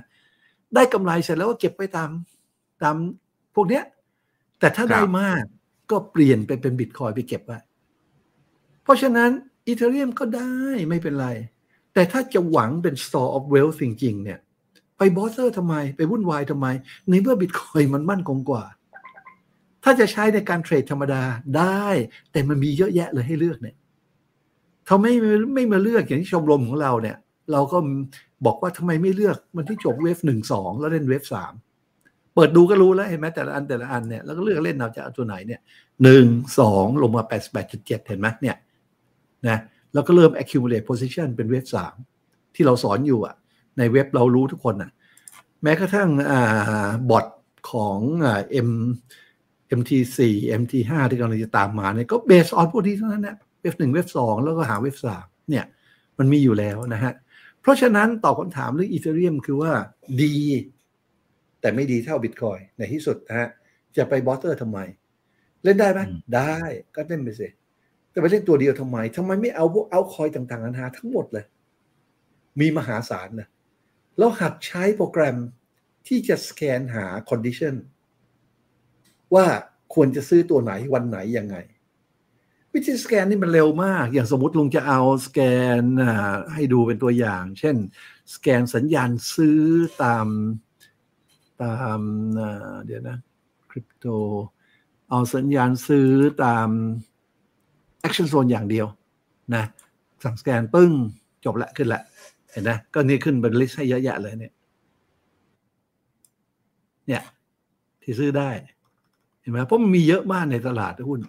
[0.75, 2.09] ได้กำไรเสร็จแล้วก็เก็บไปตาม
[2.83, 2.95] ตาม
[3.55, 3.83] พวกเนี้ย
[4.59, 5.43] แต่ถ้าได้มาก
[5.91, 7.59] ก็เปลี่ยนไปเป็นบิตคอยไปเก็บไว้
[8.83, 9.29] เพราะฉะนั้น
[9.67, 10.53] Ethereum ก็ได้
[10.89, 11.27] ไม่เป็นไร
[11.93, 14.39] แต่ถ้าจะหวังเป็น store of wealth จริงๆเนี่ย
[14.97, 16.67] ไป bother ทำไม ไปวุ่นวายทำไม
[17.09, 18.63] ในเมื่อบิตคอยมันมั่นคงกว่า
[19.83, 21.23] ถ้าจะใช้ในการเทรดธรรมดา
[21.57, 21.85] ได้
[22.31, 23.75] แต่มันมีเยอะแยะเลยให้เลือกเนี่ย
[24.85, 25.13] เขาไม่
[25.53, 27.17] ไม่มาเลือกอย่างที่ชมรมของเราเนี่ย
[27.51, 27.77] เราก็
[28.45, 31.53] บอกว่าทำไมไม่เลือกมันที่จบเวฟหนึ่งสองแล้วเล่นเวฟสาม
[32.35, 35.61] เปิดดูก็รู้แล้วเห็นไหมแต่ละอันแต่ละอันเนี่ยแล้วก็เลือกเล่นเอาจะเอาตัวไหนเนี่ย
[36.03, 36.25] หนึ่ง
[36.59, 38.55] สองลงมาแปดสแปดจุดเจ็ดเห็นไหมเนี่ย
[39.47, 39.59] นะ
[39.93, 41.95] แล้วก็เริ่ม accumulate position เป็นเว็บสาม
[42.55, 43.35] ที่เราสอนอยู่อะ
[43.77, 44.91] ในเว็บเรารู้ทุกคนอะ
[45.63, 47.25] แม้กระทั่งอ่าบอท
[47.71, 48.69] ของอ่า M
[49.79, 50.19] MT4
[50.61, 55.65] MT5 ที่กำลังจะตามมาเนี่ยก็เบสออนพวกนี้เท่านั้นนะwave หนึ่ง wave สองแล้วก็หา wave สามเนี่ย
[56.17, 57.13] มันมีอยู่แล้วนะฮะ
[57.61, 59.71] เพราะฉะนั้นตอบคำถามเรื่อง Ethereum คือว่า
[60.21, 60.35] ดี
[61.65, 63.49] แต่ไม่ดีเท่าบิตคอยในที่สุดนะฮะ
[63.97, 64.79] จะไป bother ทำไม
[65.63, 65.99] เล่นได้ไหม
[66.35, 66.57] ได้
[66.95, 67.47] ก็เล่นไปสิ
[68.11, 71.45] แต่ไปเล่นตัวเดียวทำไมทำไมไม่เอาพวกเอาคอยต่างๆนานาทั้งหมดเลย
[72.59, 73.47] มีมหาศาลนะ
[74.17, 75.37] แล้วหัดใช้โปรแกรม
[76.07, 77.75] ที่จะสแกนหา condition
[79.33, 79.45] ว่า
[79.93, 81.57] ควรจะซื้อตัวไหนวันไหนยังไง
[82.73, 85.39] วิธีสแกนนี่มันเร็วมาก อย่างสมมติลุงจะเอาสแก
[85.79, 85.81] น
[86.53, 87.75] ให้ดูเป็นตัวอย่าง เช่น
[88.33, 89.61] สแกนสัญญาณซื้อ
[90.03, 90.27] ตาม
[91.61, 91.99] ตาม
[92.85, 93.17] เดี๋ยวนะ
[93.69, 94.05] คริปโต
[95.09, 96.09] เอาสัญญาณซื้อ
[96.43, 96.69] ตาม
[98.05, 98.87] Action Zone อย่างเดียว
[99.55, 99.63] นะ
[100.23, 100.91] สั่งสแกนปึ้ง
[101.45, 102.01] จบละขึ้นละ
[102.49, 104.53] เห็นนะก็นี่ขึ้นเป็นลิสต์ให้เยอะแยะเลยเนี่ย
[107.07, 107.23] เนี่ย
[108.01, 108.49] ที่ซื้อได้
[109.41, 111.19] เห็นไหมเพราะมันมีเยอะมากในตลาดหุ้น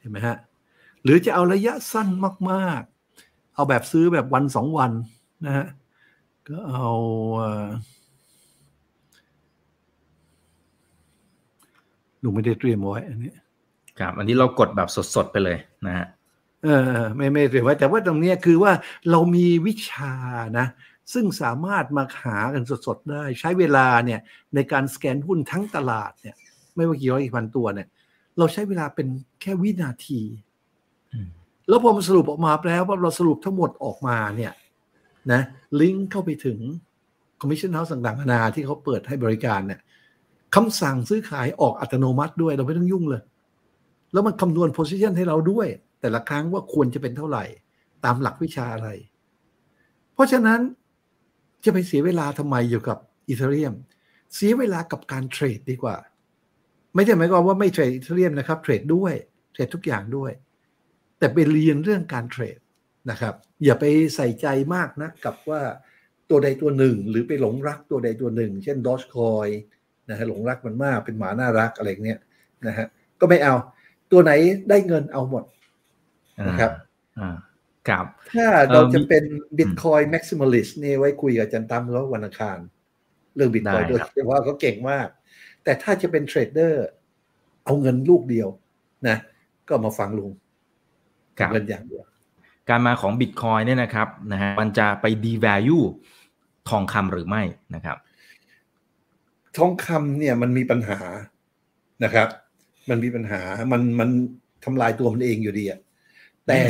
[0.00, 0.36] เห็นไหมฮะ
[1.02, 2.08] หรือจะเอาระยะสั้น
[2.50, 4.92] มากๆ เอาแบบซื้อแบบวันสองวัน
[5.46, 5.66] นะฮะ
[6.48, 6.88] ก็เอา
[12.22, 13.32] ลุงไม่ได้เตรียมไว้อันนี้
[13.98, 16.06] ครับ อันนี้เรากดแบบสดๆไปเลยนะฮะ
[16.64, 18.72] เออไม่ไม่เตรียมไว้แต่ว่าตรงนี้คือว่า
[19.10, 20.14] เรามีวิชา
[20.58, 20.66] นะ
[21.12, 24.20] ซึ่งสามารถมาหากันสดๆได้ ใช้เวลาเนี่ย
[24.54, 26.36] ในการสแกนหุ้นทั้งตลาดเนี่ย
[26.74, 27.88] ไม่ว่ากี่ร้อยกี่พันตัวเนี่ย
[28.38, 29.08] เราใช้เวลาเป็น
[29.40, 30.20] แค่วินาที
[31.68, 34.52] แล้วพอมันสรุปออกมาแล้วพอเราสรุปทั้งหมดออกมาเนี่ย
[35.32, 35.40] นะ
[35.80, 36.58] ลิงก์เข้าไปถึง
[37.40, 39.80] commission house ต่างๆนานาที่เขาเปิดให้บริการเนี่ย
[40.56, 43.22] คำสั่งซื้อขายออกอัตโนมัติด้วยเราไม่ต้องยุ่งเลย
[44.12, 45.66] แล้วมันคำนวณ position ให้เราด้วย
[46.00, 47.44] แต่ละครั้งว่าควรจะเป็นเท่าไหร่
[48.04, 48.88] ตามหลักวิชาอะไร
[50.14, 50.60] เพราะฉะนั้น
[51.64, 52.98] จะไปเสียเวลาทำไมอยู่กับ
[53.28, 53.74] อีเทเรียม
[54.34, 55.96] เสียเวลากับการเทรดดีกว่า
[56.94, 59.12] ไม่ใช่หมายความว่าไม่เทรดอีเทเรียมนะครับ เทรดด้วย
[59.52, 60.32] เทรดทุกอย่างด้วย
[61.18, 62.58] แต่ไปเรียนเรื่องการเทรด
[63.10, 63.34] นะครับ
[63.64, 63.84] อย่าไป
[64.16, 65.60] ใส่ใจมากนะกับว่า
[66.30, 69.48] ตัวใดตัวหนึ่ง หรือไปหลงรักตัวใดตัวหนึ่ง เช่นดอชคอย
[70.10, 72.20] นะฮะหลงรักมันมากเป็นหมาน่ารักอะไรเงี้ย
[72.66, 72.86] นะฮะ
[73.20, 73.54] ก็ไม่เอา
[74.12, 74.32] ตัวไหน
[74.68, 75.44] ได้เงินเอาหมด
[76.48, 76.70] นะครับ
[77.18, 77.36] อ่า
[77.88, 79.24] ครับ ถ้าเราจะเป็น
[79.58, 82.58] Bitcoin Maximalist นี่ไว้คุยกับอาจันตั้มแล้ววันอังคาร
[83.34, 85.08] เรื่อง Bitcoin โดยเฉพาะเขาเก่งมาก
[85.64, 86.86] แต่ถ้าจะเป็นเทรดเดอร์
[87.64, 88.48] เอาเงินลูกเดียว
[89.08, 89.16] นะ
[89.68, 90.30] ก็มาฟังลุง
[91.52, 92.04] เงินอย่างเดียว
[92.68, 95.82] การมาของบิตคอยเนี่ยนะครับนะฮะมันจะไป devalue
[96.68, 97.42] ทองคำหรือไม่
[97.74, 97.96] นะครับ
[99.58, 100.98] ทองคำเนี่ยมันมีปัญหา
[102.04, 102.28] นะครับ
[102.90, 103.42] มันมีปัญหา
[103.72, 104.08] มันมัน
[104.64, 105.80] ทำลายตัวมันเองอยู่ดีอะ
[106.46, 106.60] แต่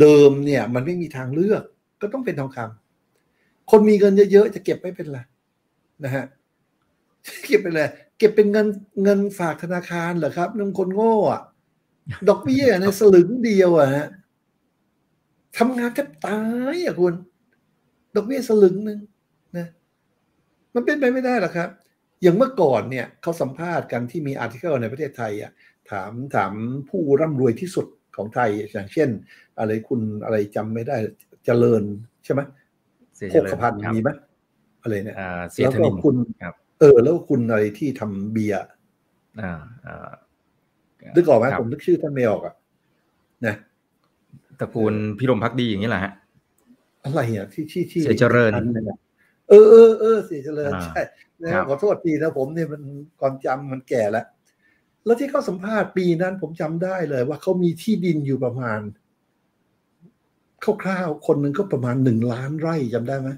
[0.00, 1.62] เดิมเนี่ย มันไม่มีทางเลือก
[2.00, 5.18] ก็ต้องเป็นทองคำคนมีเงินเยอะๆจะเก็บไม่เป็นไร
[6.04, 6.24] นะฮะ
[7.46, 7.88] เก็บไปเลย
[8.18, 8.66] เก็บเป็นเงิน
[9.04, 11.42] เงินฝากธนาคารเหรอครับนึงคนโง่อะ
[12.28, 14.06] ดอกเบี้ยในสลึงเดียวอะฮะ
[15.58, 16.38] ทำงานแทบตา
[16.74, 17.14] ยอะคุณ
[18.16, 18.98] ดอกเบี้ยสลึงหนึ่ง
[19.56, 19.66] นะ
[20.74, 21.68] มันเป็นไปไม่ได้หรอกครับ
[22.22, 25.52] อย่างเมื่อก่อนเนี่ยเขาสัมภาษณ์กันที่มีอาร์ติเคิลในประเทศไทยอะ
[25.90, 26.52] ถามถาม
[26.88, 29.08] ผู้ร่ำรวยที่สุดของไทยอย่างเช่น
[29.58, 30.96] อะไรคุณอะไรจำไม่ได้
[31.44, 31.82] เจริญ
[32.24, 32.40] ใช่ไหม
[33.30, 34.10] โคกพันมีไหม
[34.82, 35.16] อะไรเนี่ย
[35.62, 36.16] แล้วก็คุณ
[36.80, 38.62] เออ แล้วคุณอะไรที่ทำเบียร์
[41.16, 42.54] นึกออกไหมผมนึกชื่อท่านไม่ออกอะ
[43.46, 43.54] นะ
[44.60, 46.12] ตระกูลพิรมพักดีอย่างนี้แหละฮะ
[47.04, 48.52] อะไรอะที่ที่ที่เสียเจริญ
[49.48, 51.02] เออเออเออเสียเจริญใช่
[51.42, 52.82] นะขอโทษทีนะผมเนี่ยมัน
[53.20, 54.26] ความจำมันแก่แล้ว
[55.04, 58.80] แล้วที่เขาสัมภาษณ์ปีนั้น ผมจำได้เลย ว่าเขามีที่ดินอยู่ประมาณ
[60.82, 63.30] คร่าวๆคนหนึ่งก็ประมาณหนึ่งล้านไร่จำได้ไหม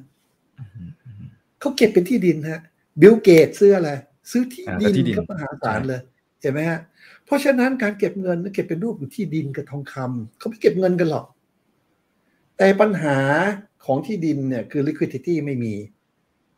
[1.60, 2.62] เขาเก็บเป็นที่ดินฮะ
[3.00, 3.90] บิลเกตซื้ออะไร
[4.30, 6.00] ซื้อที่ดินก็มหาศาลเลย
[6.40, 6.80] เห็นไหมฮะ
[7.24, 11.26] เพราะฉะนั้นการเก็บเงินเก็บเป็นรูปของที่ดินกับทองคำเขาไม่เก็บเงินกันหรอก
[12.56, 13.18] แต่ปัญหา
[13.84, 15.74] ของที่ดินเนี่ยคือ liquidity ไม่มี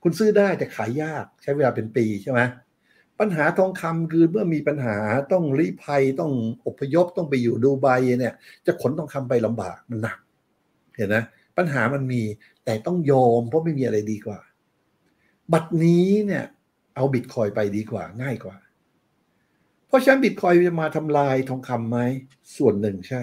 [0.02, 2.40] คุณซื้อได้แต่ขายยากใช้เวลาเป็นปีใช่ไหม
[3.20, 4.96] ปัญหาทองคำคือเมื่อมีปัญหา
[5.32, 6.32] ต้องรีภัยต้อง
[6.66, 7.88] อพยพต้องไปอยู่ดูไบ
[8.20, 8.34] เนี่ย
[8.66, 10.18] จะขนทองคำไปลำบากมันหนัก
[10.96, 11.24] เห็นนะ
[11.56, 12.22] ปัญหามันมี
[12.64, 14.40] แต่ต้องยอมเพราะไม่มีอะไรดีกว่า
[15.52, 16.44] บัตรนี้เนี่ย
[16.94, 18.56] เอาบิตคอยไปดีกว่า ง่ายกว่า
[19.86, 21.98] เพราะฉะนั้นบิตคอยจะมาทำลายทองคำไหม
[22.56, 23.22] ส่วนหนึ่งใช่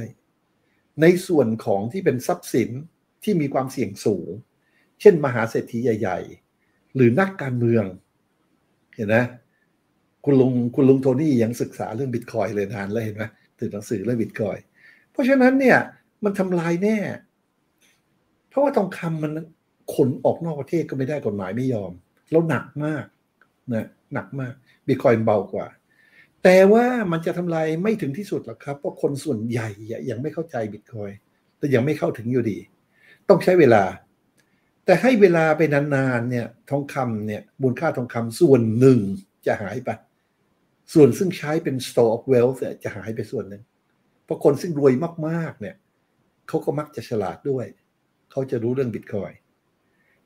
[1.01, 2.69] ในส่วนของที่เป็นทรัพย์สิน
[3.23, 4.30] ที่มีความเสี่ยงสูง
[5.01, 6.48] เช่น มหาเศรษฐีใหญ่ ๆ
[6.99, 7.85] หรือนักการเมือง
[8.95, 9.17] เห็นไหม
[10.25, 13.23] คุณลุงคุณลุงโทนี่ยังศึกษาเรื่องบิตคอยเลยนานแล้วเห็นไหม
[13.59, 14.57] ถือหนังสือเรื่องบิตคอย
[15.11, 15.77] เพราะฉะนั้นเนี่ย
[16.23, 16.97] มันทำลายแน่
[18.49, 19.31] เพราะว่าทองคำมัน
[19.93, 21.91] ขนออกนอกประเทศก็ไม่ได้กฎหมายไม่ยอม
[22.31, 23.05] แล้วหนักมาก
[23.73, 24.53] นะหนักมาก
[24.87, 25.67] บิตคอยเบากว่า
[26.43, 29.69] แต่ว่ามันจะทำลายไม่ถึงที่สุดหรอกครับ เพราะคนส่วนใหญ่
[30.09, 31.09] ยังไม่เข้าใจบิตคอย
[31.57, 32.57] แต่ยังไม่เข้าถึงอยู่ดี
[33.29, 33.83] ต้องใช้เวลา
[34.89, 38.99] แต่ให้เวลาไปนานๆเนี่ยทองคำเนี่ยมูลค่าทองคำส่วนหนึ่ง
[39.45, 39.89] จะหายไป
[40.93, 43.63] ส่วนซึ่งใช้เป็น store of wealth จะหายไปส่วนหนึ่ง
[44.25, 44.93] เพราะคนซึ่งรวย
[45.27, 45.75] มากๆเนี่ย
[46.47, 47.65] เขาก็มักจะฉลาดด้วย
[48.31, 49.31] เขาจะรู้เรื่องบิตคอย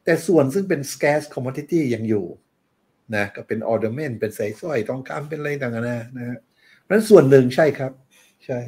[0.03, 2.25] แต่ส่วนซึ่งเป็น scarce commodity ยังอยู่
[3.15, 6.39] นะก็เป็น ornament เป็นสายสร้อยทองคำเป็นอะไรต่างๆนะนะฮะ
[6.81, 7.91] เพราะฉะนั้นส่วนหนึ่งใช่ครับ
[8.45, 8.59] ใช่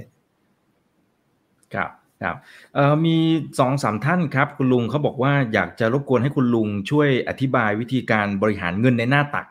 [1.75, 1.91] ครับ
[2.23, 2.35] ครับ
[2.75, 3.17] เอ่อมี
[3.59, 9.47] สองสามท่านครับคุณลุงเขาบอกว่าอยากจะรบกวนให้คุณลุงช่วยอธิบายวิธีการบริหารเงินในหน้าตัก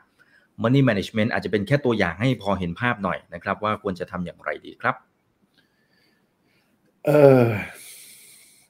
[0.62, 4.95] Money Management อาจจะเป็นแค่ตัวอย่างให้พอเห็นภาพหน่อยนะครับ ว่าควรจะทำอย่างไรดีครับ
[7.07, 7.11] เอ
[7.41, 7.43] อ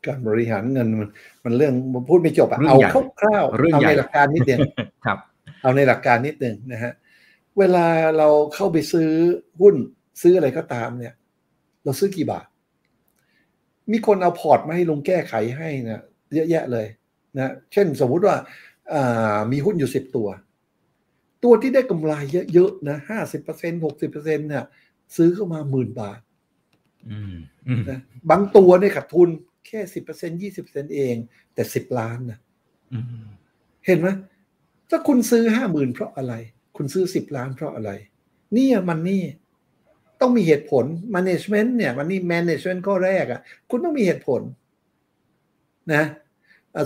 [0.06, 1.08] การบริหารเงินมัน
[1.44, 2.78] มันเรื่องมันพูดไม่จบอะเอา
[3.20, 4.60] คร่าวๆเอาในหลักการนิดเดียว
[5.06, 5.18] ครับ
[5.62, 6.92] เอาในหลักการนิดหนึ่งนะฮะ
[7.58, 7.86] เวลา
[8.18, 9.10] เราเข้าไปซื้อ
[9.60, 9.74] หุ้น
[10.22, 11.14] ซื้ออะไรก็ตามเนี่ย
[11.84, 12.46] เราซื้อกี่บาท
[13.92, 16.02] มีคนเอาพอร์ตมาให้ลงแก้ไขให้นะ
[16.34, 16.86] เยอะแยะเลย
[17.36, 18.36] นะเช่นสมมุติว่า
[19.52, 20.28] มีหุ้นอยู่สิบตัว
[21.44, 22.12] ตัวที่ได้กำไร
[22.54, 24.64] เยอะๆนะห้าสิบเปอร์เซ็นหกสิบเปอร์เซ็นเนี่ย
[25.16, 26.20] ซื้อเข้ามาหมื่นบาท
[27.90, 29.28] นะบางตัวเนี่ยขาดทุน
[29.66, 31.14] แค่สิบเปอร์เซ็นยี่สิบเปอร์เซ็นเอง
[31.54, 32.38] แต่สิบล้านนะ
[33.86, 34.08] เห็นไหม
[34.90, 36.34] ถ้าคุณซื้อห้าหมื่นเพราะอะไร
[36.76, 37.90] คุณซื้อสิบล้านเพราะอะไร
[38.56, 39.22] นี่มันนี่
[40.24, 44.40] ตต้องมีเหตุผล management เนี่ยวันนี้ management ข้อแรกอะ่ะ คุณต้องมีเหตุผล
[45.94, 46.04] นะ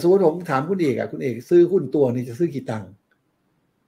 [0.03, 2.91] สมมติผมถามคุณเอกอะคุณเอกซื้อหุ้นตัวนี้จะซื้อกี่ตังค์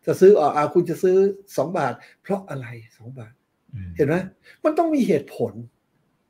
[0.06, 1.16] จะซื้ออ่าคุณจะซื้อ
[1.56, 1.92] สองบาท
[2.22, 2.66] เพราะอะไร
[2.98, 3.32] สองบาท
[3.96, 4.16] เห็นไหม
[4.64, 5.52] มันต้องมีเหตุผล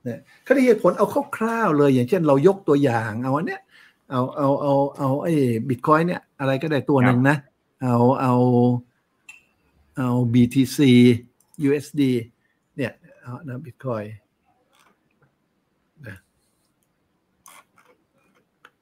[0.05, 1.07] เนี่ยเขาได้เหตุผลเอา
[1.37, 3.63] คร่าวๆเลย อย่างเช่น เรายกตัวอย่างเอาอันเนี้ย
[4.11, 5.33] เอาเอาเอาเอาไอ้
[5.69, 7.37] บิตคอยเนี่ยอะไรก็ได้ตัวหนึ่งนะ
[7.83, 8.35] เอาเอา
[9.97, 10.79] เอา BTC
[11.69, 14.05] USD เนี่ยเอานะบิตคอย
[16.07, 16.17] นะ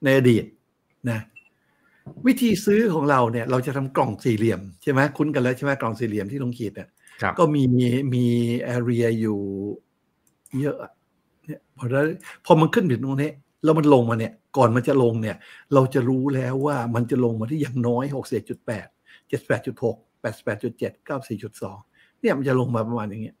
[0.03, 0.43] ในอดีต
[1.09, 1.19] นะ
[2.27, 6.89] วิธีซื้อของเราเนี่ย เราจะทำกล่องสี่เหลี่ยมใช่ไหมคุ้นกันแล้วใช่ไหมกล่องสี่เหลี่ยมที่ลงขีดเนี่ย
[7.39, 7.63] ก็มี
[8.13, 8.25] มี
[8.61, 9.39] แอเรียอยู่
[10.59, 10.77] เยอะ
[11.45, 12.05] เนี่ยพอแล้ว
[12.45, 13.31] พอมันขึ้นถึงตรงนี้
[13.63, 15.37] แล้วมันลงมาเนี่ย ก่อนมันจะลงเนี่ย
[15.73, 18.87] เราจะรู้แล้วว่ามันจะลงมาที่อย่างน้อยหกสิบจุดแปด
[19.29, 21.77] เจ็ดแปดจุดหกแปดแปดจุดเจ็ดเก้าสี่จุดสอง
[22.21, 23.35] เนี่ยมันจะลงมาประมาณอย่างเงี้ย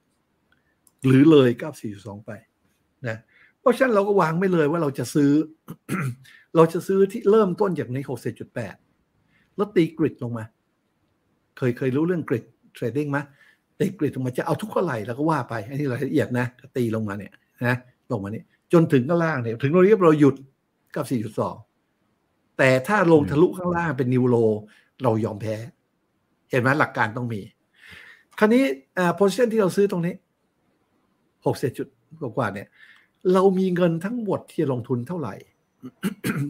[1.05, 2.31] หรือเลยเก้าสี่จุดสองไป
[3.07, 3.17] นะ
[3.59, 5.31] เพราะฉะนั้นเราก็วางไม่เลยว่าเราจะซื้อ
[6.55, 8.75] เราจะซื้อที่เริ่มต้นจากในหกสิบจุดแปด
[9.55, 10.45] แล้วตีกริดลงมา
[11.57, 12.43] เคยเคยรู้เรื่องกริด
[12.73, 13.17] เทรดดิ้งไหม
[13.79, 16.45] ตีกริดลงมาจะเอาทุกเท่าไหร่แล้วก็ว่าไป อันนี้รายละเอียดนะ
[16.77, 17.33] ตีลงมาเนี่ย
[17.67, 17.75] นะ
[18.11, 18.43] ลงมานี่
[18.73, 20.35] จนถึงข้างล่างเนี่ยถึงเราเรียบเราหยุด
[20.95, 21.05] กับ
[21.81, 24.35] 4.2 แต่ถ้าลงทะลุข้างล่างเป็นนิวโร
[25.03, 25.55] เรายอมแพ้
[26.49, 27.41] เห็นไหมหลักการต้องมี
[28.39, 28.63] คราวนี้
[28.97, 30.13] อ่าโพซิชันที่เราซื้อตรงนี้
[31.45, 31.87] หกเจุด
[32.37, 32.67] กว่าเนี่ย
[33.33, 35.33] เรามีเงินทั้งหมดที่ลงทุนเท่าไหร่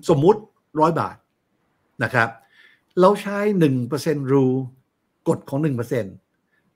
[0.09, 0.39] สมมุติ
[0.79, 1.17] ร้อยบาท
[2.03, 2.29] นะครับ
[3.01, 4.45] เราใช้หนึ่งเปอร์เซ็นรู
[5.29, 6.05] กฎของหนึ่งเปอร์เซ็น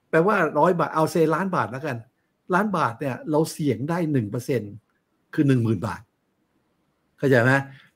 [0.09, 1.97] แปลว่าร้อยบาทเอาเซล้านบาทแล้วกัน
[2.53, 4.61] ล้านบาทเนี่ย เราเสี่ยงได้หนึ่งเปอร์เซ็น
[5.33, 6.01] คือหนึ่งหมื่นบาท
[7.17, 7.51] เข้าใจไหม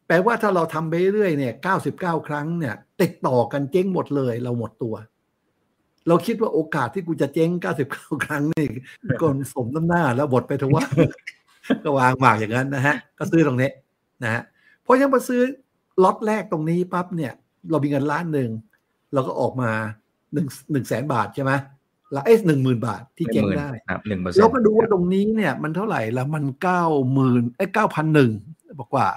[0.07, 4.95] แปลว่าถ้าเราทำไปเรื่อยเนี่ยเก้าสิบเก้าครั้งเนี่ย ติดต่อกันเจ๊งหมดเลย เราหมดตัว
[6.07, 8.67] เราคิดว่าโอกาสที่กูจะเจ๊งเก้าสิบเก้าครั้งนี่
[9.21, 10.85] ก่อนสมน้ำหน้าแล้วบทไปถึงว่า
[11.83, 13.69] ก็วางหมากอย่างนั้นนะฮะ ก็ซื้อตรงนี้
[14.23, 14.41] นะฮะ
[14.83, 15.41] เพราะยังมาซื้อ
[16.03, 17.33] ล็อตแรกตรงนี้ปั๊บเนี่ย
[17.71, 18.49] เรามีเงินล้านหนึ่ง
[19.13, 19.71] เราก็ออกมา
[20.33, 21.51] หนึ่งหนึ่งแสนบาทใช่ไหม
[22.15, 23.69] ละเอสหนึ่งหมื่นบาทที่เจ๊งได้
[24.07, 26.83] หนึ่งเราก็ดูว่าตรงนี้เนี่ยมันเท่าไหร่แล้วมันเก้า
[27.13, 28.31] หมื่นไอ้เก้าพันหนึ่ง
[28.79, 29.07] บอกว่า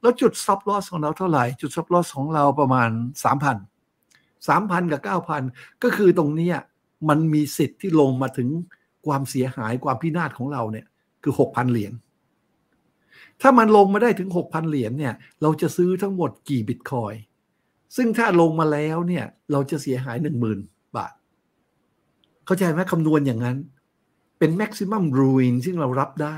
[0.00, 2.90] แล้วจุดซับลอสของเราเท่าไหร่ จุดซับลอสของเราประมาณ
[3.24, 3.56] สามพัน
[4.48, 5.42] สามพันกับเก้าพัน
[5.82, 6.50] ก็คือตรงนี้
[7.08, 8.48] มันมีสิทธิ์ที่ลงมาถึง
[9.06, 10.86] ความเสียหายความพินาศของเราเนี่ย
[11.22, 11.92] คือหกพันเหรียญ
[13.40, 17.12] ถ้ามันลงมาได้ถึงหกพันเหรียญเนี่ยเราจะซื้อทั้งหมดกี่บิตคอย
[17.96, 20.58] ซึ่งถ้าลงมาแล้วเนี่ยเราจะเสียหายหนึ่งหมื่น
[20.96, 21.12] บาท
[22.46, 23.56] เข้าใจไหมคำนวณอย่างนั้น
[24.38, 26.36] เป็นแม็กซิมัมรูอินซึ่งเรารับได้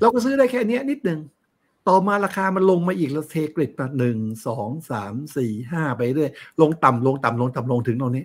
[0.00, 1.20] เราก็ซื้อได้แค่นี้นิดหนึ่ง
[1.88, 6.30] ต่อมาราคามันลงมาอีกแล้วเทกริดมาหนึ่งสองสามสี่ห้าไปเรื่อย
[6.60, 8.24] ลงต่ำลงต่ำลงต่ำลงถึงตรงนี้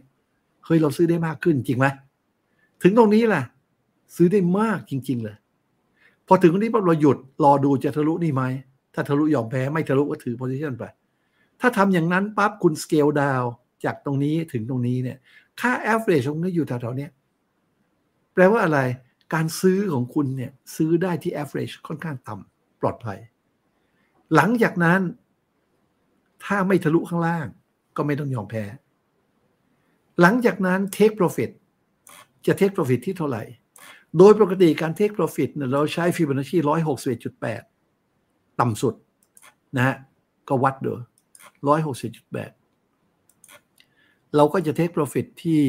[0.66, 1.88] เฮ้ยเราซื้อได้มากขึ้นจริงไหม
[2.84, 3.44] ถึงตรงนี้แหละ
[4.16, 5.36] ซื้อได้มากจริง ๆ เลย
[6.28, 8.44] พอถึงตรงนี้ปั๊บเราหยุดรอดูจะทะลุนี่ไหม
[8.94, 10.84] ถ้าทะลุยอมแพ้ไม่ทะลุก็ถือโพซิชันไป
[11.62, 13.44] ถ้าทำอย่างนั้นปั๊บคุณสเกลดาว
[13.86, 15.18] จากตรงนี้ถึงตรงนี้เนี่ย
[15.62, 17.08] ค่า average ของนี้อยู่แถวๆนี้
[18.34, 18.80] แปลว่าอะไร
[19.34, 23.20] การซื้อของคุณเนี่ยซื้อได้ที่ average ค่อนข้างต่ำปลอดภัย
[24.36, 25.02] หลังจากนั้น
[26.46, 27.46] ถ้าไม่ทะลุข้างล่าง
[27.96, 28.64] ก็ไม่ต้องยอมแพ้
[30.22, 31.52] หลังจากนั้น take profit
[32.46, 33.44] จะ take profit ที่เท่าไหร่
[34.18, 36.58] โดยปกติการ take profit เนี่ยเราใช้ Fibonacci
[37.38, 38.96] 161.8 ต่ำสุด
[39.76, 39.96] นะฮะ
[40.48, 40.94] ก็วัดดู
[41.84, 45.62] 161.8 เราก็จะเทคโปรฟิตที่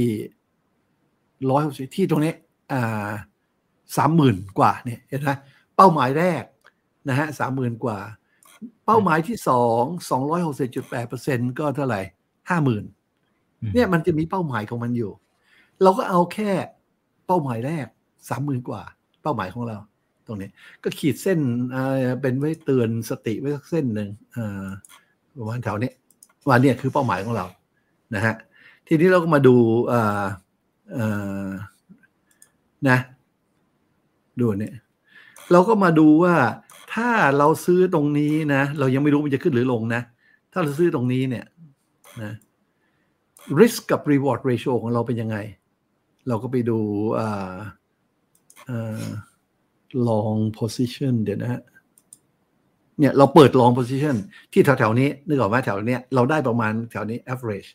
[1.51, 2.35] ร้อยหกสิบที่ตรงนี้
[2.73, 3.11] อ่า
[3.97, 5.31] สามหมื่นกว่าเนี่ยเห็นไหม
[5.77, 6.45] เป้าหมายแรก
[7.09, 7.99] นะฮะสามหมื่นกว่า
[8.93, 12.01] ป้าหมายที่สองสองร้อยหกสิบจุดแปดเปอร์เซ็นก็เท่าไหร่
[12.51, 12.85] ห้าหมื่น
[13.75, 15.13] เนี่ยมันจะมีเป้าหมายของมันอยู่
[15.83, 16.51] เราก็เอาแค่
[17.27, 17.87] เป้าหมายแรก
[18.29, 18.83] สามหมื่นกว่า
[19.23, 19.77] เป้าหมายของเรา
[20.27, 20.51] ตรงนี้
[20.83, 21.39] ก็ขีดเส้น
[22.21, 24.09] เป็นไว้เตือนสติไว้สักเส้นหนึ่ง
[25.39, 25.93] ประมาณแถวนี้
[26.47, 27.47] ว่าเนี่ยคือเป้าหมายของเรา
[28.15, 28.35] นะฮะ
[28.87, 29.57] ทีนี้เราก็มาดู
[29.93, 30.25] อ่า
[30.99, 31.49] อ่า
[32.89, 32.99] นะ
[34.41, 34.75] ดูเนี่ย
[35.53, 36.35] เราก็มาดูว่า
[36.95, 40.03] ถ้าเราซื้อตรงนี้นะ เรายังไม่รู้มันจะขึ้นหรือลงนะ
[40.53, 41.45] ถ้าเราซื้อตรงนี้เนี่ย
[42.23, 42.33] นะ
[43.61, 45.37] risk กับ reward ratio ของเราเป็นยังไง
[46.29, 46.79] เราก็ไปดู
[47.19, 47.55] อ่า
[48.69, 49.05] อ่า
[50.09, 51.63] long position เดี๋ยวนะฮะ
[52.99, 54.17] เนี่ยเราเปิด long position
[54.53, 57.69] ที่แถวๆนี้นึกออกไหมแถวเนี้ยเราได้ประมาณแถวนี้ average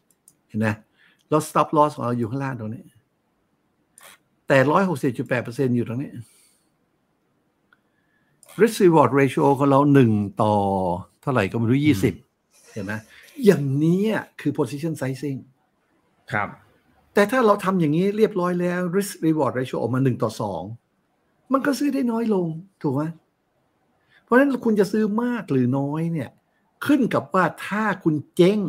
[0.47, 0.68] เห็นไหม
[1.30, 2.84] แล้ว stop loss ของเราอยู่ข้างล่างตรงนี้
[4.47, 6.11] แต่ร้อยหกสิบจุดแปดเปอร์เซ็นอยู่ตรงนี้
[8.62, 10.53] risk reward ratio ของเราหนึ่งต่อ
[11.22, 12.14] เท่าไหร่ก็ไม่รู้ยี่สิบ
[12.74, 12.93] เห็นไหม
[13.45, 14.01] อย่างนี้
[14.41, 15.39] คือ position sizing
[16.32, 16.49] ครับ
[17.14, 20.64] แต่ถ้าเราทำอย่างนี้เรียบร้อยแล้ว risk reward ratio ออกมาหนึ่งต่อสอง
[21.53, 22.47] มันก็ซื้อได้น้อยลง
[22.82, 23.03] ถูกไหม
[24.24, 26.30] เพราะฉะนั้นคุณจะซื้อมากหรือน้อยเนี่ย
[26.86, 28.60] ขึ้นกับว่าถ้าคุณเจ๊ง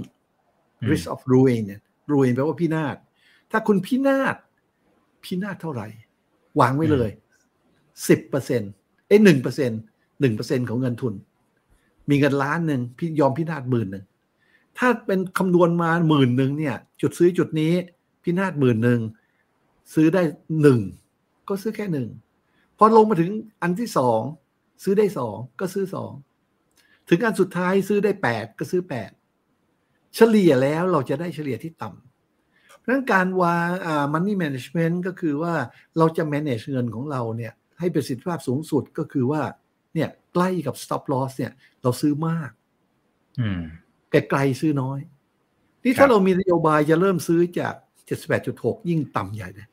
[0.90, 1.80] risk of ruin เนี่ย
[2.12, 2.96] ruin แปลว่าพินาศ
[3.50, 4.36] ถ้าคุณพินาศ
[5.24, 5.86] พินาศเท่าไหร่
[6.60, 7.10] วางไว้เลย
[8.08, 8.72] สิบเปอร์เซ็นต์
[9.08, 9.80] เอ้หนึ่งเปอร์เซ็นต์
[10.20, 11.14] หนึ่งเปอร์เซ็นของเงินทุน
[12.08, 14.04] มีเงินล้านหนึ่งพี่ยอมพินาศหมื่นหนึ่ง
[14.78, 17.72] ถ้าเป็นคำนวณมาหมื่นหนึ่งเนี่ย จุดซื้อจุดนี้
[18.22, 19.00] พินาศหมื่นหนึ่ง
[19.94, 20.22] ซื้อได้
[20.62, 20.80] หนึ่ง
[21.48, 22.08] ก็ซื้อแค่หนึ่ง
[22.78, 23.30] พอลงมาถึง
[23.62, 24.20] อันที่สอง
[24.82, 26.12] ซื้อได้สองก็ซื้อสอง
[27.08, 29.10] ถึงอันสุดท้ายซื้อได้แปดก็ซื้อแปด
[30.14, 35.54] เฉลี่ยแล้วเราจะได้เฉลี่ยที่ต่ำเพราะนั้นการวางอ่า money management ก็คือว่า
[35.98, 39.42] เราจะ manage เงินของเราเนี่ย ให้ประสิทธิภาพสูงสุดก็คือว่า
[39.94, 41.52] เนี่ยใกล้กับ stop loss เนี่ย
[41.82, 42.50] เราซื้อมาก
[43.40, 43.60] อืม
[44.10, 44.98] ไกลๆซื้อน้อย
[45.84, 47.74] นี่ถ้าเรามีนโยบายจะเริ่มซื้อจาก
[48.30, 49.68] 78.6 ยิ่งต่ำใหญ่เลย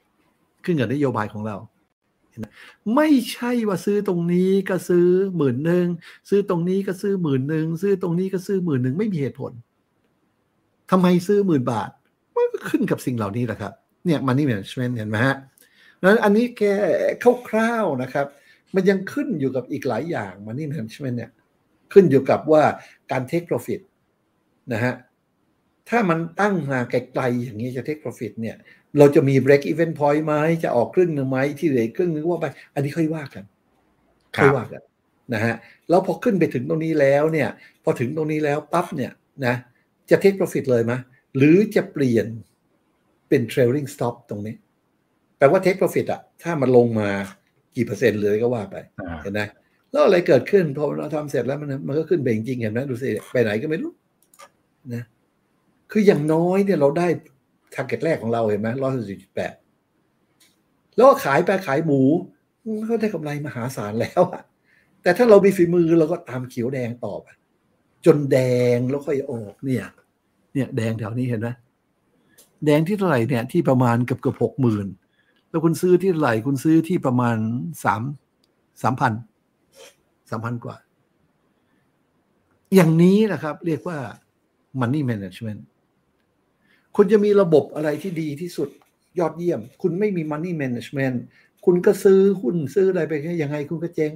[0.66, 1.58] ขึ้นกับนโยบายของเรา
[2.96, 5.86] ไม่ใช่ว่าซื้อตรงนี้ก็ซื้อหมื่นหนึ่ง
[6.30, 9.52] ซื้อตรงนี้ก็ซื้อหมื่นหนึ่งซื้อตรงนี้ก็ซื้อหมื่นหนึ่งไม่มีเหตุผล
[10.92, 11.90] ทำไมซื้อหมื่นบาท
[12.36, 13.74] มันก็ขึ้นกับสิ่งเหล่านี้แหละครับ
[14.06, 15.36] เนี่ย money management เห็นไหมฮะ
[16.08, 16.74] นั้นอันนี้แค่
[17.50, 18.28] คร่าวๆนะครับ
[18.76, 21.32] มันยังขึ้นอยู่กับอีกหลายอย่าง money management เนี่ย
[21.94, 22.64] ขึ้นอยู่กับว่า
[23.12, 23.82] การ take profit
[24.74, 24.94] นะฮะ
[25.90, 28.56] ถ้ามันตั้งมาไกลๆอย่างนี้จะ take profit เนี่ย
[28.98, 30.34] เราจะมี break even point ไหม
[30.64, 33.44] จะออกครึ่งหนึ่งไหมที่เหลือครึ่งนึงว่าไป อันนี้ค่อยว่ากัน
[34.36, 34.82] ครับค่อยว่ากัน
[35.34, 35.56] นะฮะ
[35.90, 37.50] แล้วพอขึ้นไปถึงตรงนี้แล้วเนี่ย
[37.84, 39.12] พอถึงตรงนี้แล้วปั๊บเนี่ย
[39.46, 39.56] นะ
[40.10, 40.94] จะ take profit เลยไหม
[41.38, 42.28] หรือจะเปลี่ยน
[43.30, 44.56] เป็น trailing stop ตรงนี้
[45.46, 47.10] แปลว่า take profit อะถ้ามันลงมา
[47.76, 49.42] กี่เปอร์เซ็นต์เลยก็ว่าไปอ่าเห็นไหม
[49.92, 53.92] แล้วอะไรเกิดขึ้นพอเราทำเสร็จแล้วมันมันก็ขึ้นไปจริงๆเห็นไหมดูสิไปไหนก็ไม่รู้
[54.94, 55.04] นะ
[55.92, 57.08] คืออย่างน้อยเนี่ยเราได้
[57.76, 59.54] ทาร์เก็ตแรกของเราเห็นไหมร้อยสี่สิบแปด
[60.96, 62.02] แล้วก็ขายไปขายหมู
[62.80, 64.44] มันก็ได้กำไรมหาศาลแล้วอะ
[65.02, 67.28] แต่ถ้าเรามีฝีมือเราก็ตามเขียวแดงต่อไป
[68.06, 68.38] จนแด
[68.76, 69.86] งแล้วค่อยออกเนี่ย
[70.54, 71.50] เนี่ย แดงแถวนี้เห็นไหม
[72.66, 74.88] แดงที่เท่าไหร่เนี่ยที่ประมาณเกือบเกือบหกหมื่น
[75.56, 77.38] แล้วคุณซื้อที่เท่าไหร่คุณซื้อที่ประมาณ
[77.84, 78.02] สาม
[78.82, 79.14] สามพัน
[80.30, 80.78] สามพันกว่า
[82.76, 83.98] อย่างนี้นะครับ เรียกว่า
[84.82, 85.62] money management
[86.96, 88.70] คุณจะมีระบบอะไรที่ดีที่สุด
[89.20, 91.18] ยอดเยี่ยม คุณไม่มี money management
[91.66, 94.12] คุณก็ซื้อหุ้นซื้ออะไรไปแค่ยังไงคุณก็เจ๊ง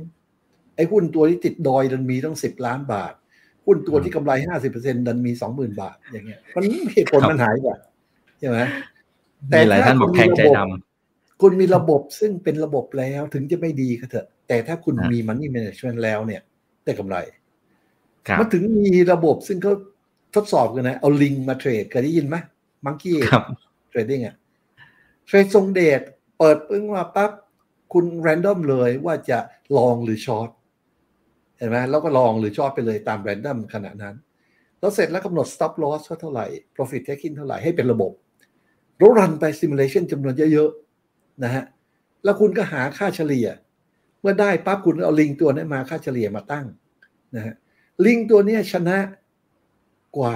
[0.75, 3.13] ไอ้หุ้นตัวที่ติดดอยดันมีต้องสิบล้านบาท
[3.65, 6.63] หุ้นตัวที่กำไรห้าสิบเปอร์เซ็นดันมีสองหมื่นบาท อย่างเงี้ย มัน
[6.93, 7.67] เหตุผลครับมันหายไป
[8.39, 8.59] ใช่ไหม
[9.49, 10.59] มีหลายท่านบอกแทงใจด
[11.41, 16.41] คุณมีระบบซึ่งเป็นระบบแล้วถึงจะไม่ดีก็เถอะ แต่ถ้าคุณฮะมี money management แล้วเนี่ย
[16.83, 19.73] ได้กำไรำครับมันถึงมีระบบซึ่งเขา
[20.35, 22.35] ทดสอบกันนะ เอาลิงมาเทรดเคยได้ยินไหม
[22.85, 23.43] มังกี้ครับ
[23.89, 24.35] เทรดดิ้งอะ
[25.25, 26.01] เทรดทรงเดช
[26.37, 27.31] เปิดปึ้งมาปั๊บ
[27.93, 29.39] คุณแรนดอมเลยว่าจะ
[29.77, 30.49] ลองหรือช็อต
[31.57, 34.15] เห็นไหมแล้วก็ลองหรือช็อตไปเลยตามแรนดอมขณะนั้น
[34.79, 38.11] แล้วเสร็จแล้วกำหนด stop loss ว่าเท่าไหร่ profit taking เท่าไหร่ให้เป็นระบบ
[38.97, 40.88] แล้วรันไป simulation จำนวนเยอะๆ
[41.43, 41.63] นะฮะ
[42.23, 43.47] แล้วคุณก็หาค่าเฉลี่ย
[44.21, 46.65] เมื่อได้ปั๊บคุณเอาลิงตัวนั้นมาค่าเฉลี่ยมาตั้ง
[47.35, 47.55] นะฮะ
[48.05, 48.97] ลิงตัวเนี้ยชนะ
[50.17, 50.35] กว่า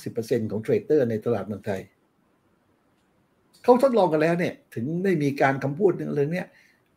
[0.00, 1.80] 90%ของเทรดเดอร์ในตลาดเมืองไทย
[3.62, 6.46] เขาทดลองกันแล้วเนี่ย ถึงได้มีการคำพูดเรื่องเนี้ย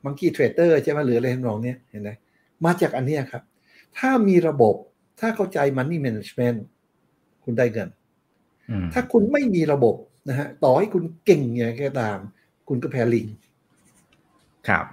[0.03, 2.09] monkey trader ใช่ไหมหรืออะไรทำนองเนี้ยเห็นไหม
[2.65, 3.43] มาจากอันเนี้ยครับ
[3.97, 4.75] ถ้ามีระบบ
[5.19, 6.59] ถ้าเข้าใจ money management
[7.43, 7.89] คุณได้เงิน
[8.69, 9.95] อืมถ้าคุณไม่มีระบบ
[10.29, 12.17] นะฮะต่อให้คุณเก่งอย่างไรก็ตาม
[12.67, 13.27] คุณก็แพ้ลิง
[14.67, 14.85] ครับ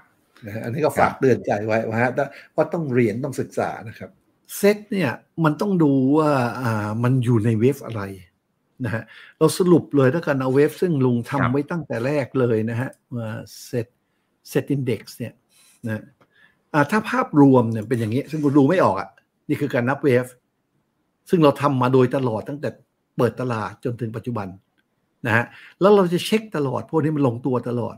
[0.46, 2.10] นะฮะอันนี้ก็ฝากเตือนใจไว้ว่าฮะ
[2.56, 4.10] ว่าต้องเรียนต้องศึกษานะครับ
[4.56, 5.10] เซตเนี่ย
[5.44, 6.30] มันต้องดูว่า
[6.62, 8.02] อ่ามันอยู่ใน wave อะไร
[8.84, 9.02] นะฮะ
[9.38, 13.28] เราสรุปเลยถ้ากันเอา wave ซึ่งลุงครับทำไว้ตั้งแต่แรกเลยนะฮะว่า
[13.66, 13.86] SET
[14.48, 15.32] SET Index เนี่ย
[15.86, 16.02] นะ
[16.74, 19.08] อ่าถ้าภาพรวมเนี่ยเป็นอย่างนี้ ซึ่งคุณดูไม่ออกอะ
[19.48, 20.24] นี่คือการนับ wave
[21.30, 22.68] ซึ่งเราทำมาโดยตลอดตั้งแต่
[23.16, 24.48] เปิดตลาดจนถึงปัจจุบัน
[25.26, 25.44] นะฮะ
[25.80, 27.96] แล้วเราจะเช็คตลอด พวกนี้มันลงตัวตลอด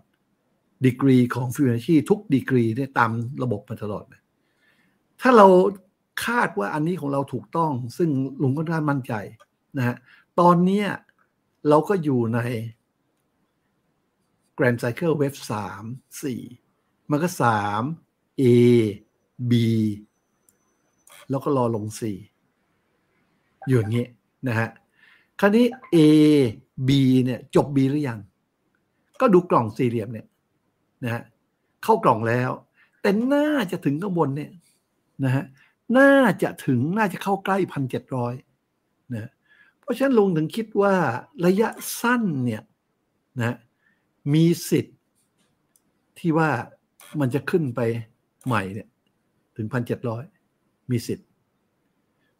[0.85, 3.11] ดีกรีของฟิวเนชีทุกดีกรีเนี่ยตาม
[3.43, 4.22] ระบบมาตลอดนะ
[5.20, 5.47] ถ้าเรา
[6.27, 8.11] คาดว่าอันนี้ของเราถูกต้อง ซึ่ง
[8.43, 9.12] ลุงก็น่ามั่นใจ
[9.77, 9.97] นะฮะ
[10.41, 10.89] ตอนเนี้ย
[11.68, 12.39] เราก็อยู่ใน
[14.59, 15.83] Grand Cycle Wave สาม
[16.22, 16.41] สี่
[17.11, 17.83] มันก็สาม
[18.43, 18.45] A
[19.51, 19.53] B
[21.31, 22.16] แล้วก็รอลงสี่
[23.66, 24.07] อยู่อย่างนี้
[24.49, 24.68] นะฮะ
[25.41, 25.99] คราวนี้ A
[26.89, 26.91] B
[27.24, 28.20] เนี่ยจบ B หรือยัง
[29.20, 30.27] ก็ดูกล่องสี่เหลี่ยมเนี่ย
[31.05, 31.22] นะฮะ
[31.84, 32.51] เข้ากล่องแล้ว
[33.01, 34.51] แต่น่าจะถึงข้างบนเนี่ย
[35.24, 35.44] นะฮะ
[35.99, 38.34] น่าจะถึงน่าจะเข้าใกล้พันเจ็ดร้อย
[39.14, 39.30] นะ
[39.80, 40.94] เพราะฉะนั้นลุงถึงคิดว่า
[41.47, 41.68] ระยะ
[42.01, 42.62] สั้นเนี่ย
[43.38, 43.57] นะ
[44.34, 44.99] มีสิทธิ์
[46.18, 46.51] ที่ว่า
[47.20, 47.80] มันจะขึ้นไป
[48.47, 48.88] ใหม่เนี่ย
[49.57, 50.24] ถึงพันเจ็ดร้อย
[50.90, 51.26] มีสิทธิ์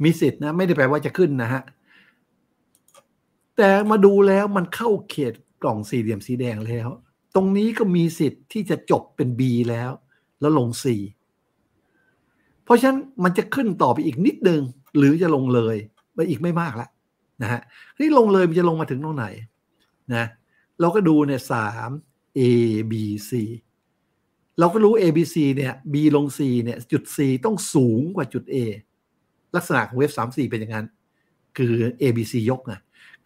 [0.05, 1.63] มีสิทธิ์นะไม่ได้แปลว่าจะขึ้นนะฮะ
[3.57, 5.33] แต่มาดูแล้วมันเข้าเขต
[5.63, 6.89] กล่องสี่เหลี่ยมสีแดงแล้ว
[7.37, 9.91] ตรงนี้ก็มีสิทธิ์ที่จะจบเป็น B แล้ว
[10.41, 10.85] แล้วลง C
[12.65, 14.63] เพราะฉะนั้นมันจะขึ้นต่อไปอีกนิดนึง
[14.97, 15.77] หรือจะลงเลย
[16.15, 16.91] ไปอีกไม่มากแล้ว
[17.43, 17.61] นะฮะ
[18.01, 19.27] นี่ลงเลยมันจะลงมาถึงตรงไหน
[20.15, 20.27] นะ
[20.81, 21.91] เราก็ดูเนี่ยสาม
[22.39, 22.41] A
[22.91, 22.95] B
[23.29, 23.31] C
[24.59, 28.57] เราก็รู้ A B C เนี่ย B ลง C เนี่ยจุด C ต้องสูงกว่าจุด A
[29.57, 30.87] ลักษณะของเว็บสามสี่เป็นอย่างนั้น
[31.57, 32.75] คือ A B C ยกไง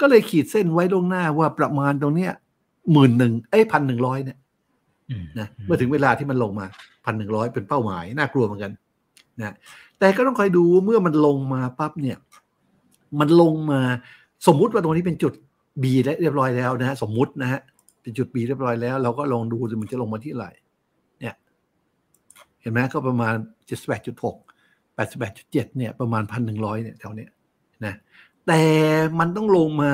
[0.00, 2.32] ก็เลยขีดเส้นไว้ลงหน้าว่าประมาณตรงเนี้ย
[2.92, 4.38] หมื่นหนึ่งเอ้พันหนึ่งร้อยเนี่ย
[5.38, 6.66] นะเมื่อถึงเวลาที่มันลงมา
[7.04, 8.72] พันหนึ่งร้อยเป็นเป้าหมายน่ากลัวเหมือนกัน
[9.38, 9.54] นะ
[9.98, 12.16] แต่ก็ต้องคอยดูเมื่อมันลงมาปั๊บเนี่ย
[13.20, 13.80] มันลงมา
[14.46, 15.32] สมมุติว่าตรงนี้เป็นจุด
[15.82, 17.60] B และเรียบร้อยแล้วนะฮะสมมุตินะฮะ
[18.02, 20.44] เป็นจุด B เรียบร้อยแล้ว เราก็ลองดูมันจะลงมาที่ไหน
[21.20, 21.34] เนี่ย
[22.60, 23.34] เห็นไหมก็ประมาณ
[23.66, 24.36] เจ็ดสิบแปดจุดหก
[24.94, 27.30] แปดสิบแปดจุดเจ็ดเนี่ยประมาณพันหนึ่งร้อยเนี่ยแถวเนี้ย
[27.84, 27.94] นะ
[28.46, 28.60] แต่
[29.18, 29.90] มันต้องลงมา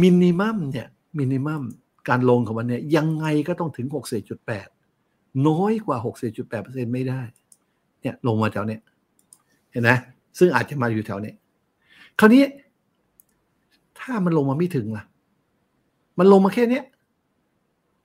[0.00, 0.86] มินิมัมเนี่ย
[1.18, 1.62] มินิมัม
[2.08, 4.68] การลงของมันเนี่ยยังไงก็ต้องถึงหกสิบจุดแปด
[5.48, 7.22] น้อยกว่าหกสิบจุดแปดเปอร์เซ็นไม่ได้
[8.00, 8.80] เนี่ยลงมาแถวเนี้ย
[9.70, 9.90] เห็นไหม
[10.38, 11.36] ซึ่งอาจจะมาอยู่แถวเนี้ย
[12.18, 12.44] คราวนี้
[14.00, 15.04] ถ้ามันลงมาไม่ถึงล่ะ
[16.18, 16.84] มันลงมาแค่เนี้ย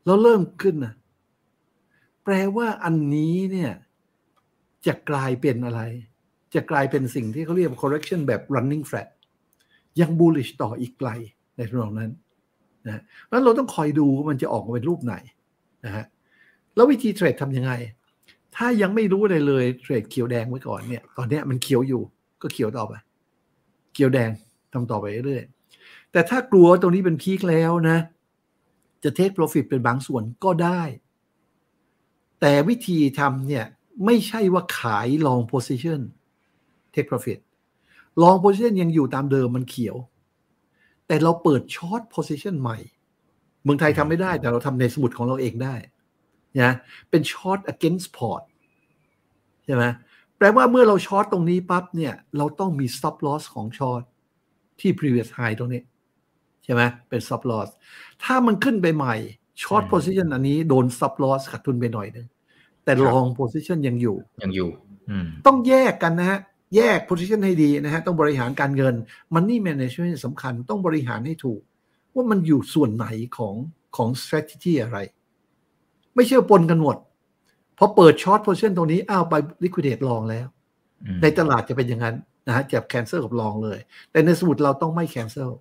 [0.05, 0.93] แล้วเริ่มขึ้นนะ
[2.23, 3.71] แปลว่าอันนี้เนี่ย
[4.87, 5.81] จะกลายเป็นอะไร
[6.55, 9.07] จะกลายเป็นสิ่งที่เขาเรียก correction แบบ running flat
[9.99, 11.09] ยัง bullish ต่ออีกไกล
[11.57, 12.11] ในทางนั้น
[12.87, 13.01] นะ
[13.31, 15.15] นั้นเราต้องคอยดูมันจะออกมาเป็นรูปไหน
[15.85, 16.05] นะฮะ
[16.75, 17.71] แล้ววิธีเทรดทำยังไง
[18.55, 22.01] ถ้ายังไม่รู้อะไรเลยเทรดเขียวแดงไว้ก่อนเนี่ย ตอนนี้มันเขียวอยู่
[22.41, 22.93] ก็เขียวต่อไป
[23.93, 24.29] เขียวแดง
[24.73, 27.97] ทำต่อไปเรื่อยๆแต่ถ้ากลัวตรงนี้เป็นพีคแล้วนะ
[29.03, 30.81] จะเทคโปรฟิตเป็นบางส่วนก็ได้
[32.41, 33.65] แต่วิธีทำเนี่ย
[34.05, 35.99] ไม่ใช่ว่าขาย long position
[36.93, 37.39] take profit
[38.21, 39.95] long position ยังอยู่ตามเดิมมันเขียว
[41.09, 42.77] แต่เราเปิด short position ใหม่
[43.63, 45.75] เมืองไทยทำไม่ได้แต่เราทำในสมุดของเราเองได้
[46.61, 46.73] นะ
[47.09, 48.43] เป็น short against port
[49.65, 49.83] ใช่ไหม
[50.37, 54.01] แปลว่าเมื่อเราช็อตตรงนี้ปั๊บเนี่ย เราต้องมี stop loss ของช็อต
[54.79, 55.81] ที่ previous high ตรงนี้
[56.63, 57.69] ใช่ไหมเป็น stop loss
[58.23, 59.15] ถ้ามันขึ้นไปใหม่
[59.63, 62.27] short position อันนี้โดน stop loss ขาดทุนไปหน่อยนึง
[62.83, 64.69] แต่ long position ยังอยู่ยังอยู่
[65.45, 66.39] ต้องแยกกันนะฮะ
[66.75, 68.95] แยก position ให้ดีนะฮะต้องบริหารการเงิน
[69.33, 71.61] money management สำคัญต้องบริหารให้ถูก
[72.13, 73.07] ว่ามันอยู่ส่วนไหน
[73.37, 73.55] ของ
[73.95, 74.97] ของ strategy อะไร
[76.15, 76.97] ไม่เชื่อปนกันหมด
[77.77, 80.47] พอเปิด short position ตรงนี้อ้าวไป liquidate long แล้ว
[81.21, 82.15] ในตลาดจะเป็นอย่างนั้น
[82.47, 83.79] นะฮะจะ cancel กับ long เลย
[84.11, 85.51] แต่ในสมุดเราต้องไม่ cancel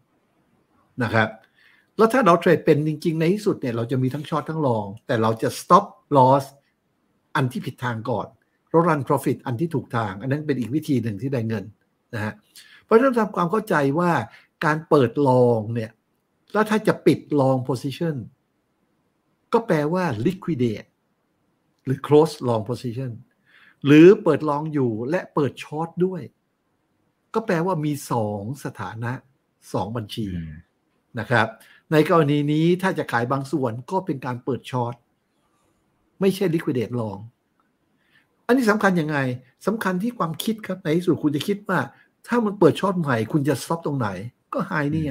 [1.03, 1.29] นะครับ
[1.97, 5.85] แล้วถ้าเราเทรดเป็นจริง ๆ ในที่สุดเนี่ยเราจะมีทั้ง short ทั้ง long แต่เราจะ stop
[6.17, 6.45] loss
[7.37, 8.27] อันที่ผิดทางก่อน
[8.71, 11.65] แล้ว run profit อันที่ถูกทาง อันนั้นเป็นอีกวิธีหนึ่งที่ได้เงิน
[12.15, 12.33] นะฮะ
[12.85, 14.13] เพราะฉะนั้นทำความเข้าใจว่า
[14.65, 15.91] การเปิดลองเนี่ย
[16.53, 18.17] แล้วถ้าจะปิดลอง position
[19.53, 20.89] ก็แปลว่า liquidate
[21.85, 23.13] หรือ close long position
[23.87, 26.23] หรือเปิดลองอยู่และเปิดช็อตด้วย
[27.35, 29.13] ก็แปลว่ามีสองสถานะ
[29.73, 30.27] สองบัญชี
[31.19, 31.47] นะครับ
[31.93, 34.95] ในกรณีนี้ถ้าจะขายบางส่วนก็เป็นการเปิดช็อต
[36.21, 37.19] ไม่ใช่ liquidate ลอง
[38.49, 39.19] อันนี้สำคัญยังไง
[39.67, 41.79] สำคัญที่ความคิดครับในที่สุดคุณจะคิดว่า
[42.29, 44.09] ถ้ามันเปิด short ใหม่ คุณจะ stop ตรงไหน
[44.53, 45.05] ก็ high นี่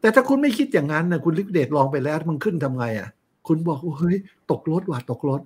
[0.00, 3.08] แต่ถ้าคุณไม่คิดอย่างนั้นนะคุณ liquidate long ไปแล้วมันขึ้นทำไงอะ
[3.48, 4.16] คุณบอกเฮ้ย
[4.50, 5.40] ตกรถว่ะตกรถ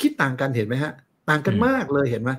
[0.00, 0.92] คิดต่างกันเห็นไหมฮะ
[1.28, 2.30] ต่างกันมากเลยเห็นไหม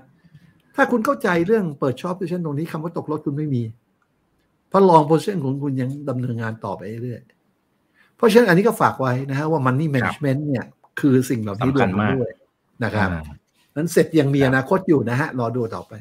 [0.76, 3.64] ถ้าคุณเข้าใจเรื่องเปิด short position ตรงนี้คำว่าตกรถคุณไม่มี
[4.70, 7.22] เพราะ long position ของคุณยังดำเนินงานต่อไปเรื่อย
[8.16, 10.66] เพราะฉะนั้นอันนี้ก็ฝากไว้นะฮะว่า money management เนี่ย
[11.00, 12.32] คือสิ่งเหล่านี้ลงมาด้วย
[12.84, 13.10] นะครับ
[13.76, 15.94] นั้นเสร็จยังมีอนาคตอยู่นะฮะ รอดูต่อไป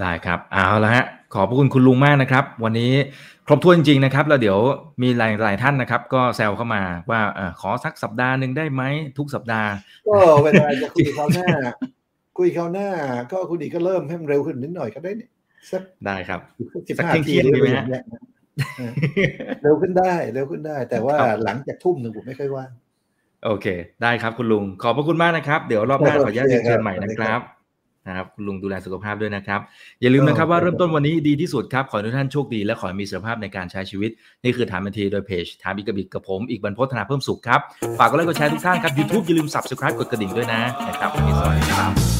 [0.00, 2.92] ได้ครับเอาละฮะขอบพระคุณคุณลุงมากนะครับ วันนี้
[3.46, 4.58] ครบถ้วนจริงๆนะครับ แล้วเดี๋ยว
[5.02, 8.82] มีหลายๆท่านนะครับ ก็แซวเข้ามาว่าอขอสักสัปดาห์หนึ่งได้ไหม
[9.18, 9.70] ทุกสัปดาห์
[10.08, 11.46] ก็เวลาจะคุยเขาหน้า
[12.38, 12.88] คุยเขาหน้า
[13.32, 15.28] ก็คุณอีกก็เริ่มให้มันเร็วขึ้นนิดหน่อยก็ได้นี่
[15.70, 16.40] สักได้ครับ
[16.98, 17.86] สักเที่ยงดีไหมฮะ
[19.62, 22.70] เร็วขึ้นได้เร็วขึ้นได้ แต่ว่าหลังจากทุ่มหนึ่งผมไม่ค่อยว่าง
[23.44, 23.66] โอเค
[24.02, 27.40] ได้ครับคุณลุง ขอบพระคุณมากนะครับ เดี๋ยวรอบหน้าขออนุญาตเชิญใหม่นะครับ
[28.06, 29.60] นะครับคุณลุงดูแลสุขภาพด้วยนะครับ
[30.00, 34.10] อย่าลืมนะครับว่าเริ่มต้นวันนี้ดีที่สุดครับ ขอให้ทุกท่านโชคดีและขอให้มีสุขภาพในการใช้ชีวิต
[34.44, 37.60] นี่คือถามบันทีโดยเพจ ถามอีกกบิกกับผม อีกบรรพฒนาเพิ่มสุขครับ
[37.98, 42.19] ฝากกดไลค์กดแชร์ทุกท่านครับ YouTube อย่าลืม Subscribe กดกระดิ่งด้วยนะนะครับวันนี้สวัสดีครับ